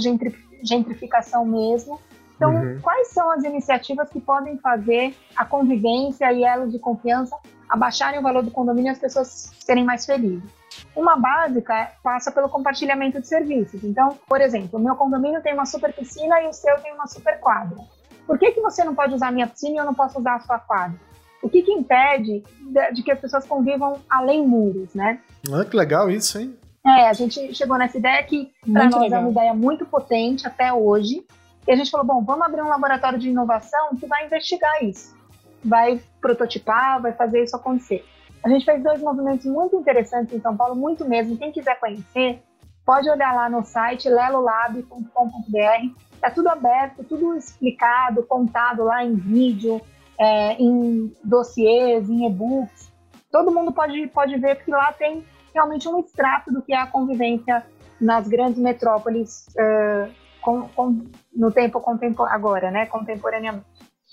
gentrificação 0.64 1.46
mesmo. 1.46 2.00
Então, 2.36 2.54
uhum. 2.54 2.80
quais 2.82 3.10
são 3.10 3.30
as 3.32 3.44
iniciativas 3.44 4.10
que 4.10 4.22
podem 4.22 4.58
fazer 4.60 5.16
a 5.36 5.44
convivência 5.44 6.32
e 6.32 6.44
elos 6.44 6.72
de 6.72 6.80
confiança 6.80 7.36
abaixarem 7.68 8.20
o 8.20 8.24
valor 8.24 8.44
do 8.44 8.52
condomínio 8.52 8.90
e 8.90 8.94
as 8.94 9.00
pessoas 9.00 9.52
serem 9.60 9.84
mais 9.84 10.06
felizes? 10.06 10.50
Uma 10.96 11.18
básica 11.18 11.92
passa 12.02 12.32
pelo 12.32 12.48
compartilhamento 12.48 13.20
de 13.20 13.28
serviços. 13.28 13.84
Então, 13.84 14.18
por 14.28 14.40
exemplo, 14.40 14.80
o 14.80 14.82
meu 14.82 14.96
condomínio 14.96 15.42
tem 15.42 15.54
uma 15.54 15.66
super 15.66 15.94
piscina 15.94 16.42
e 16.42 16.48
o 16.48 16.54
seu 16.54 16.76
tem 16.80 16.94
uma 16.94 17.08
super 17.08 17.40
quadra. 17.40 17.78
Por 18.26 18.38
que, 18.38 18.52
que 18.52 18.62
você 18.62 18.84
não 18.84 18.96
pode 18.96 19.16
usar 19.16 19.28
a 19.28 19.32
minha 19.32 19.48
piscina 19.48 19.76
e 19.76 19.78
eu 19.78 19.86
não 19.86 19.94
posso 19.94 20.20
usar 20.20 20.36
a 20.36 20.40
sua 20.40 20.60
quadra? 20.60 21.09
O 21.42 21.50
que, 21.50 21.62
que 21.62 21.72
impede 21.72 22.44
de, 22.62 22.92
de, 22.94 23.04
que 23.04 23.12
as 23.12 23.20
pessoas 23.20 23.46
convivam 23.46 24.00
além 24.10 24.46
muros, 24.46 24.94
né? 24.94 25.20
Ah, 25.52 25.64
que 25.64 25.76
legal 25.76 26.10
isso, 26.10 26.40
hein? 26.40 26.56
É, 26.86 27.08
a 27.08 27.14
gente 27.14 27.54
chegou 27.54 27.78
nessa 27.78 27.98
ideia 27.98 28.24
que 28.24 28.52
para 28.72 28.86
nós 28.86 29.02
legal. 29.02 29.20
é 29.20 29.22
uma 29.22 29.32
ideia 29.32 29.54
muito 29.54 29.86
potente 29.86 30.48
até 30.48 30.72
hoje. 30.74 31.26
E 31.68 31.72
a 31.72 31.76
gente 31.76 31.92
falou, 31.92 32.06
bom, 32.06 32.24
vamos 32.24 32.46
abrir 32.46 32.62
um 32.62 32.68
laboratório 32.68 33.20
de 33.20 33.30
inovação 33.30 33.96
que 33.96 34.08
vai 34.08 34.26
investigar 34.26 34.84
isso. 34.84 35.16
Vai 35.64 36.02
prototipar, 36.22 37.02
vai 37.02 37.14
fazer 37.14 37.44
isso 37.44 37.56
acontecer. 37.56 38.04
A 38.44 38.50
gente 38.50 38.66
fez 38.66 38.82
dois 38.82 39.02
movimentos 39.02 39.46
muito 39.46 39.76
interessantes 39.76 40.34
em 40.34 40.40
São 40.40 40.56
Paulo, 40.56 40.76
muito 40.76 41.08
mesmo. 41.08 41.38
Quem 41.38 41.52
quiser 41.52 41.80
conhecer, 41.80 42.42
pode 42.86 43.10
olhar 43.10 43.36
lá 43.36 43.50
no 43.50 43.64
site 43.64 44.10
lelolab.com.br. 44.10 46.02
Está 46.14 46.32
tudo 46.32 46.48
aberto, 46.48 47.04
tudo 47.04 47.36
explicado, 47.36 48.24
contado 48.24 48.84
lá 48.84 49.04
em 49.04 49.14
vídeo, 49.14 49.82
é, 50.20 50.54
em 50.62 51.14
dossiês, 51.24 52.10
em 52.10 52.28
e-books. 52.28 52.92
Todo 53.32 53.52
mundo 53.52 53.72
pode, 53.72 54.08
pode 54.08 54.38
ver, 54.38 54.56
porque 54.56 54.72
lá 54.72 54.92
tem 54.92 55.24
realmente 55.54 55.88
um 55.88 56.00
extrato 56.00 56.52
do 56.52 56.62
que 56.62 56.74
é 56.74 56.78
a 56.78 56.88
convivência 56.88 57.66
nas 58.00 58.28
grandes 58.28 58.58
metrópoles 58.60 59.48
uh, 59.50 60.12
com, 60.42 60.68
com, 60.70 61.06
no 61.34 61.52
tempo 61.52 61.80
contemporâneo, 61.80 62.36
agora, 62.36 62.72
né, 62.72 62.86
contemporaneamente. 62.86 63.66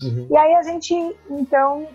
Uhum. 0.03 0.27
E 0.31 0.37
aí 0.37 0.55
a 0.55 0.63
gente, 0.63 0.95
então, 1.31 1.89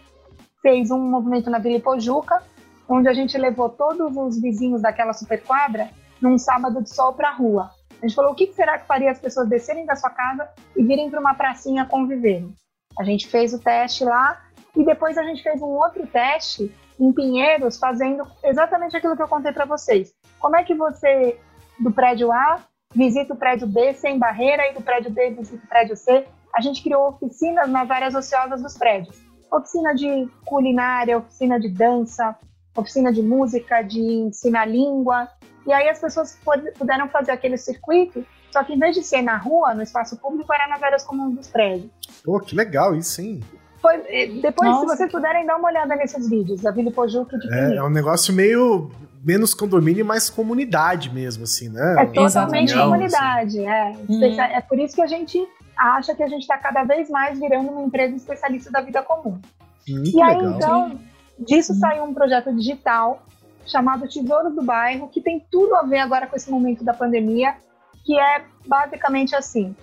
fez 0.61 0.89
um 0.89 0.99
movimento 0.99 1.49
na 1.49 1.59
Vila 1.59 1.77
Ipojuca, 1.77 2.41
onde 2.89 3.07
a 3.07 3.13
gente 3.13 3.37
levou 3.37 3.69
todos 3.69 4.15
os 4.17 4.41
vizinhos 4.41 4.81
daquela 4.81 5.13
superquadra 5.13 5.89
num 6.21 6.37
sábado 6.37 6.81
de 6.81 6.89
sol 6.93 7.13
para 7.13 7.29
a 7.29 7.33
rua. 7.33 7.69
A 8.01 8.07
gente 8.07 8.15
falou, 8.15 8.31
o 8.31 8.35
que 8.35 8.51
será 8.53 8.79
que 8.79 8.87
faria 8.87 9.11
as 9.11 9.19
pessoas 9.19 9.47
descerem 9.47 9.85
da 9.85 9.95
sua 9.95 10.09
casa 10.09 10.49
e 10.75 10.83
virem 10.83 11.09
para 11.09 11.19
uma 11.19 11.35
pracinha 11.35 11.85
conviverem? 11.85 12.53
A 12.97 13.03
gente 13.03 13.27
fez 13.27 13.53
o 13.53 13.59
teste 13.59 14.03
lá 14.03 14.41
e 14.75 14.83
depois 14.83 15.17
a 15.17 15.23
gente 15.23 15.41
fez 15.43 15.61
um 15.61 15.67
outro 15.67 16.05
teste 16.07 16.73
em 16.99 17.11
Pinheiros, 17.11 17.77
fazendo 17.77 18.25
exatamente 18.43 18.95
aquilo 18.95 19.15
que 19.15 19.23
eu 19.23 19.27
contei 19.27 19.51
para 19.51 19.65
vocês. 19.65 20.13
Como 20.39 20.55
é 20.55 20.63
que 20.63 20.75
você, 20.75 21.39
do 21.79 21.91
prédio 21.91 22.31
A, 22.31 22.59
visita 22.93 23.33
o 23.33 23.37
prédio 23.37 23.67
B 23.67 23.93
sem 23.93 24.19
barreira 24.19 24.69
e 24.69 24.73
do 24.73 24.81
prédio 24.81 25.11
B 25.11 25.31
visita 25.31 25.63
o 25.63 25.67
prédio 25.67 25.95
C? 25.95 26.25
A 26.53 26.61
gente 26.61 26.83
criou 26.83 27.07
oficinas 27.09 27.69
nas 27.69 27.89
áreas 27.89 28.13
ociosas 28.13 28.61
dos 28.61 28.77
prédios 28.77 29.31
oficina 29.51 29.93
de 29.93 30.29
culinária, 30.45 31.17
oficina 31.17 31.59
de 31.59 31.67
dança, 31.67 32.35
oficina 32.75 33.11
de 33.11 33.21
música, 33.21 33.81
de 33.81 33.99
ensinar 33.99 34.65
língua. 34.65 35.27
E 35.67 35.73
aí 35.73 35.89
as 35.89 35.99
pessoas 35.99 36.39
puderam 36.77 37.09
fazer 37.09 37.31
aquele 37.31 37.57
circuito, 37.57 38.25
só 38.51 38.63
que 38.63 38.73
em 38.73 38.79
vez 38.79 38.95
de 38.95 39.03
ser 39.03 39.21
na 39.21 39.37
rua, 39.37 39.73
no 39.73 39.81
espaço 39.81 40.17
público, 40.17 40.51
era 40.53 40.67
nas 40.67 40.81
áreas 40.83 41.03
comuns 41.03 41.35
dos 41.35 41.47
prédios. 41.47 41.89
Pô, 42.23 42.39
que 42.39 42.55
legal 42.55 42.95
isso, 42.95 43.21
hein? 43.21 43.41
Foi, 43.81 43.97
depois, 44.41 44.69
Nossa. 44.69 44.81
se 44.81 44.97
vocês 44.97 45.11
puderem, 45.11 45.45
dar 45.45 45.57
uma 45.57 45.69
olhada 45.69 45.95
nesses 45.95 46.29
vídeos, 46.29 46.61
da 46.61 46.69
Vila 46.69 46.91
Pojuca 46.91 47.37
de 47.37 47.51
é, 47.51 47.77
é 47.77 47.83
um 47.83 47.89
negócio 47.89 48.31
meio 48.33 48.91
menos 49.23 49.53
condomínio 49.53 50.01
e 50.01 50.03
mais 50.03 50.29
comunidade 50.29 51.11
mesmo, 51.11 51.43
assim, 51.43 51.69
né? 51.69 51.95
É 51.99 52.05
totalmente 52.05 52.73
comunidade, 52.73 53.59
assim. 53.59 53.67
é. 53.67 53.95
Hum. 54.09 54.41
É 54.41 54.61
por 54.61 54.79
isso 54.79 54.95
que 54.95 55.01
a 55.01 55.07
gente 55.07 55.47
acha 55.75 56.13
que 56.13 56.21
a 56.21 56.27
gente 56.27 56.41
está 56.41 56.57
cada 56.57 56.83
vez 56.83 57.09
mais 57.09 57.39
virando 57.39 57.71
uma 57.71 57.83
empresa 57.83 58.15
especialista 58.15 58.71
da 58.71 58.81
vida 58.81 59.01
comum. 59.01 59.39
Muito 59.87 60.15
e 60.15 60.21
aí, 60.21 60.37
legal. 60.37 60.55
então, 60.55 60.99
disso 61.39 61.73
saiu 61.75 62.03
um 62.03 62.13
projeto 62.13 62.53
digital 62.53 63.23
chamado 63.65 64.07
Tesouros 64.07 64.53
do 64.53 64.61
Bairro, 64.61 65.07
que 65.07 65.21
tem 65.21 65.43
tudo 65.51 65.75
a 65.75 65.83
ver 65.83 65.99
agora 65.99 66.27
com 66.27 66.35
esse 66.35 66.49
momento 66.49 66.83
da 66.83 66.93
pandemia, 66.93 67.55
que 68.03 68.19
é 68.19 68.43
basicamente 68.65 69.35
assim. 69.35 69.75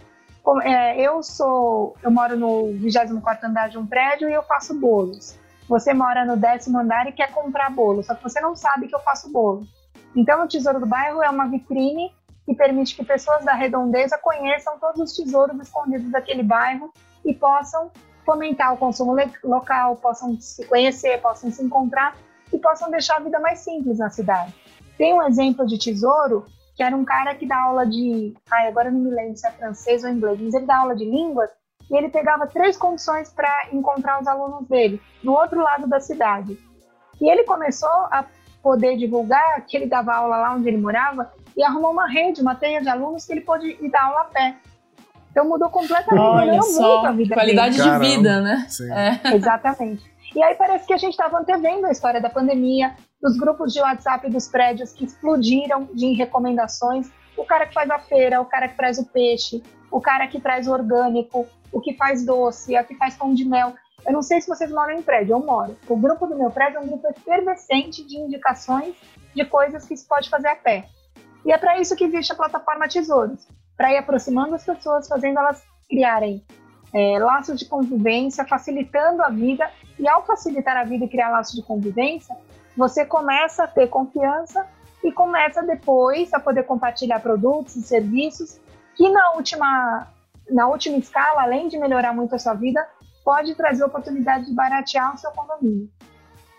É, 0.62 1.00
eu 1.00 1.22
sou, 1.22 1.94
eu 2.02 2.10
moro 2.10 2.36
no 2.36 2.72
24 2.72 3.46
andar 3.46 3.68
de 3.68 3.76
um 3.76 3.86
prédio 3.86 4.30
e 4.30 4.32
eu 4.32 4.42
faço 4.42 4.74
bolos. 4.78 5.38
Você 5.68 5.92
mora 5.92 6.24
no 6.24 6.36
décimo 6.36 6.78
andar 6.78 7.06
e 7.06 7.12
quer 7.12 7.30
comprar 7.32 7.70
bolo, 7.70 8.02
só 8.02 8.14
que 8.14 8.22
você 8.22 8.40
não 8.40 8.56
sabe 8.56 8.88
que 8.88 8.94
eu 8.94 9.00
faço 9.00 9.30
bolo. 9.30 9.66
Então, 10.16 10.42
o 10.42 10.48
Tesouro 10.48 10.80
do 10.80 10.86
Bairro 10.86 11.22
é 11.22 11.28
uma 11.28 11.46
vitrine 11.46 12.10
que 12.46 12.54
permite 12.54 12.96
que 12.96 13.04
pessoas 13.04 13.44
da 13.44 13.52
redondeza 13.52 14.16
conheçam 14.16 14.78
todos 14.78 15.00
os 15.00 15.14
tesouros 15.14 15.60
escondidos 15.60 16.10
daquele 16.10 16.42
bairro 16.42 16.90
e 17.22 17.34
possam 17.34 17.90
fomentar 18.24 18.72
o 18.72 18.78
consumo 18.78 19.14
local, 19.44 19.96
possam 19.96 20.40
se 20.40 20.64
conhecer, 20.64 21.20
possam 21.20 21.50
se 21.50 21.62
encontrar 21.62 22.16
e 22.50 22.58
possam 22.58 22.90
deixar 22.90 23.16
a 23.16 23.20
vida 23.20 23.38
mais 23.38 23.58
simples 23.58 23.98
na 23.98 24.08
cidade. 24.08 24.54
Tem 24.96 25.12
um 25.12 25.22
exemplo 25.22 25.66
de 25.66 25.78
tesouro 25.78 26.46
que 26.78 26.82
era 26.84 26.96
um 26.96 27.04
cara 27.04 27.34
que 27.34 27.44
dá 27.44 27.58
aula 27.58 27.84
de, 27.84 28.32
ai, 28.48 28.68
agora 28.68 28.88
não 28.88 29.00
me 29.00 29.10
lembro 29.10 29.36
se 29.36 29.44
é 29.44 29.50
francês 29.50 30.04
ou 30.04 30.10
inglês, 30.10 30.38
mas 30.40 30.54
ele 30.54 30.64
dá 30.64 30.78
aula 30.78 30.94
de 30.94 31.04
línguas 31.04 31.50
e 31.90 31.96
ele 31.96 32.08
pegava 32.08 32.46
três 32.46 32.76
condições 32.76 33.32
para 33.32 33.66
encontrar 33.72 34.20
os 34.20 34.28
alunos 34.28 34.64
dele 34.68 35.02
no 35.20 35.32
outro 35.32 35.60
lado 35.60 35.88
da 35.88 35.98
cidade. 35.98 36.56
E 37.20 37.28
ele 37.28 37.42
começou 37.42 37.88
a 37.88 38.24
poder 38.62 38.96
divulgar 38.96 39.60
que 39.66 39.76
ele 39.76 39.86
dava 39.86 40.14
aula 40.14 40.36
lá 40.36 40.54
onde 40.54 40.68
ele 40.68 40.76
morava 40.76 41.32
e 41.56 41.64
arrumou 41.64 41.90
uma 41.90 42.08
rede, 42.08 42.40
uma 42.40 42.54
teia 42.54 42.80
de 42.80 42.88
alunos 42.88 43.26
que 43.26 43.32
ele 43.32 43.40
pôde 43.40 43.76
ir 43.80 43.90
dar 43.90 44.04
aula 44.04 44.20
a 44.20 44.24
pé. 44.26 44.54
Então 45.32 45.48
mudou 45.48 45.68
completamente, 45.70 46.22
Olha 46.22 46.62
só, 46.62 47.06
a 47.06 47.10
vida 47.10 47.34
qualidade 47.34 47.76
dele. 47.76 47.90
de 47.90 47.98
vida, 47.98 48.40
né? 48.40 48.68
É. 49.24 49.34
Exatamente. 49.34 50.08
E 50.32 50.40
aí 50.40 50.54
parece 50.54 50.86
que 50.86 50.92
a 50.92 50.96
gente 50.96 51.10
estava 51.10 51.40
antevendo 51.40 51.86
a 51.86 51.90
história 51.90 52.20
da 52.20 52.30
pandemia, 52.30 52.94
dos 53.20 53.36
grupos 53.36 53.72
de 53.72 53.80
WhatsApp 53.80 54.30
dos 54.30 54.48
prédios 54.48 54.92
que 54.92 55.04
explodiram 55.04 55.88
de 55.92 56.12
recomendações. 56.12 57.10
O 57.36 57.44
cara 57.44 57.66
que 57.66 57.74
faz 57.74 57.90
a 57.90 57.98
feira, 57.98 58.40
o 58.40 58.44
cara 58.44 58.68
que 58.68 58.76
traz 58.76 58.98
o 58.98 59.06
peixe, 59.06 59.62
o 59.90 60.00
cara 60.00 60.26
que 60.26 60.40
traz 60.40 60.66
o 60.66 60.72
orgânico, 60.72 61.46
o 61.72 61.80
que 61.80 61.94
faz 61.94 62.24
doce, 62.24 62.76
a 62.76 62.84
que 62.84 62.94
faz 62.94 63.16
pão 63.16 63.34
de 63.34 63.44
mel. 63.44 63.74
Eu 64.06 64.12
não 64.12 64.22
sei 64.22 64.40
se 64.40 64.48
vocês 64.48 64.70
moram 64.70 64.94
em 64.94 65.02
prédio, 65.02 65.34
eu 65.34 65.40
moro. 65.40 65.76
O 65.88 65.96
grupo 65.96 66.26
do 66.26 66.36
meu 66.36 66.50
prédio 66.50 66.78
é 66.78 66.80
um 66.80 66.86
grupo 66.86 67.08
efervescente 67.08 68.04
de 68.06 68.16
indicações 68.16 68.94
de 69.34 69.44
coisas 69.44 69.84
que 69.84 69.96
se 69.96 70.06
pode 70.06 70.28
fazer 70.30 70.48
a 70.48 70.56
pé. 70.56 70.88
E 71.44 71.52
é 71.52 71.58
para 71.58 71.78
isso 71.78 71.96
que 71.96 72.04
existe 72.04 72.32
a 72.32 72.36
plataforma 72.36 72.88
Tesouros 72.88 73.46
para 73.76 73.92
ir 73.92 73.96
aproximando 73.98 74.54
as 74.54 74.64
pessoas, 74.64 75.06
fazendo 75.06 75.38
elas 75.38 75.62
criarem 75.88 76.44
é, 76.92 77.18
laços 77.18 77.58
de 77.58 77.66
convivência, 77.66 78.44
facilitando 78.44 79.22
a 79.22 79.28
vida. 79.28 79.70
E 79.98 80.08
ao 80.08 80.24
facilitar 80.24 80.76
a 80.76 80.84
vida 80.84 81.04
e 81.04 81.08
criar 81.08 81.30
laços 81.30 81.54
de 81.54 81.62
convivência, 81.62 82.36
você 82.78 83.04
começa 83.04 83.64
a 83.64 83.66
ter 83.66 83.88
confiança 83.88 84.64
e 85.02 85.10
começa 85.10 85.60
depois 85.64 86.32
a 86.32 86.38
poder 86.38 86.62
compartilhar 86.62 87.18
produtos 87.18 87.74
e 87.74 87.82
serviços 87.82 88.60
que 88.94 89.08
na 89.10 89.32
última, 89.32 90.06
na 90.48 90.68
última 90.68 90.96
escala, 90.96 91.42
além 91.42 91.66
de 91.66 91.76
melhorar 91.76 92.12
muito 92.14 92.36
a 92.36 92.38
sua 92.38 92.54
vida, 92.54 92.86
pode 93.24 93.56
trazer 93.56 93.82
oportunidade 93.82 94.46
de 94.46 94.54
baratear 94.54 95.12
o 95.12 95.18
seu 95.18 95.32
condomínio. 95.32 95.90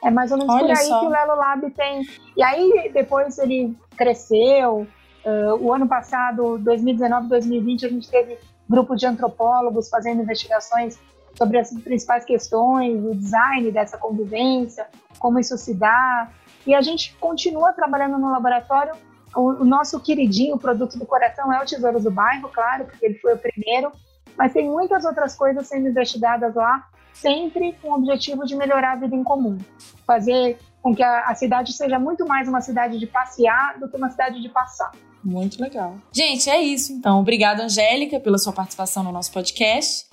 É 0.04 0.12
mais 0.12 0.30
ou 0.32 0.38
menos 0.38 0.54
Olha 0.54 0.68
por 0.68 0.78
aí 0.78 0.86
só. 0.86 1.00
que 1.00 1.06
o 1.06 1.10
Lelo 1.10 1.36
Lab 1.36 1.72
tem. 1.72 2.02
E 2.36 2.44
aí 2.44 2.92
depois 2.94 3.38
ele 3.38 3.78
cresceu. 3.96 4.86
Uh, 5.26 5.56
o 5.60 5.74
ano 5.74 5.88
passado, 5.88 6.58
2019, 6.60 7.28
2020, 7.28 7.86
a 7.86 7.90
gente 7.90 8.10
teve 8.10 8.38
grupo 8.70 8.96
de 8.96 9.06
antropólogos 9.06 9.90
fazendo 9.90 10.22
investigações 10.22 10.98
sobre 11.40 11.58
as 11.58 11.72
principais 11.72 12.26
questões, 12.26 13.02
o 13.02 13.16
design 13.16 13.72
dessa 13.72 13.98
convivência, 13.98 14.86
como 15.18 15.40
isso 15.40 15.58
se 15.58 15.74
dá. 15.74 16.30
E 16.68 16.76
a 16.76 16.82
gente 16.82 17.16
continua 17.16 17.72
trabalhando 17.72 18.20
no 18.20 18.30
laboratório. 18.30 18.94
O, 19.34 19.62
o 19.62 19.66
nosso 19.66 19.98
queridinho, 20.02 20.56
o 20.56 20.60
produto 20.60 21.00
do 21.00 21.06
coração, 21.06 21.52
é 21.54 21.62
o 21.62 21.66
Tesouro 21.66 22.02
do 22.02 22.12
Bairro, 22.12 22.50
claro, 22.50 22.84
porque 22.84 23.06
ele 23.06 23.16
foi 23.20 23.36
o 23.36 23.38
primeiro. 23.38 23.90
Mas 24.38 24.52
tem 24.52 24.70
muitas 24.70 25.06
outras 25.06 25.34
coisas 25.34 25.66
sendo 25.66 25.88
investigadas 25.88 26.54
lá 26.56 26.90
sempre 27.14 27.74
com 27.82 27.90
o 27.90 27.94
objetivo 27.96 28.46
de 28.46 28.56
melhorar 28.56 28.94
a 28.94 28.96
vida 28.96 29.16
em 29.16 29.24
comum, 29.24 29.58
fazer 30.06 30.58
com 30.82 30.96
que 30.96 31.04
a, 31.04 31.22
a 31.22 31.36
cidade 31.36 31.74
seja 31.74 32.00
muito 32.00 32.26
mais 32.26 32.48
uma 32.48 32.62
cidade 32.62 32.98
de 33.00 33.08
passear 33.08 33.78
do 33.80 33.90
que 33.90 33.98
uma 33.98 34.10
cidade 34.10 34.42
de 34.42 34.50
passar. 34.50 34.92
Muito 35.24 35.62
legal. 35.62 35.96
Gente, 36.14 36.50
é 36.50 36.62
isso 36.62 36.94
então. 36.94 37.20
Obrigada, 37.20 37.64
Angélica, 37.64 38.20
pela 38.20 38.38
sua 38.38 38.54
participação 38.54 39.04
no 39.04 39.12
nosso 39.12 39.32
podcast. 39.32 40.09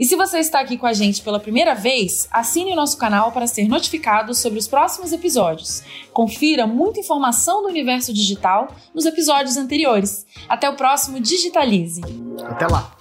E 0.00 0.06
se 0.06 0.16
você 0.16 0.38
está 0.38 0.60
aqui 0.60 0.78
com 0.78 0.86
a 0.86 0.94
gente 0.94 1.20
pela 1.20 1.38
primeira 1.38 1.74
vez, 1.74 2.26
assine 2.32 2.72
o 2.72 2.74
nosso 2.74 2.96
canal 2.96 3.32
para 3.32 3.46
ser 3.46 3.68
notificado 3.68 4.34
sobre 4.34 4.58
os 4.58 4.66
próximos 4.66 5.12
episódios. 5.12 5.82
Confira 6.10 6.66
muita 6.66 7.00
informação 7.00 7.60
do 7.60 7.68
universo 7.68 8.10
digital 8.10 8.74
nos 8.94 9.04
episódios 9.04 9.58
anteriores. 9.58 10.24
Até 10.48 10.70
o 10.70 10.74
próximo 10.74 11.20
Digitalize. 11.20 12.00
Até 12.46 12.66
lá. 12.66 12.96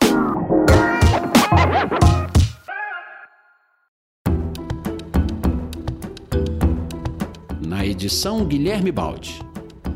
Edição 7.99 8.45
Guilherme 8.45 8.91
Baldi. 8.91 9.39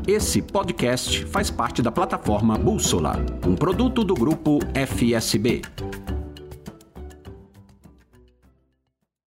Esse 0.06 0.42
podcast 0.42 1.24
faz 1.26 1.50
parte 1.50 1.80
da 1.80 1.90
plataforma 1.90 2.58
Bússola, 2.58 3.24
um 3.46 3.54
produto 3.54 4.04
do 4.04 4.14
grupo 4.14 4.58
FSB. 4.74 5.62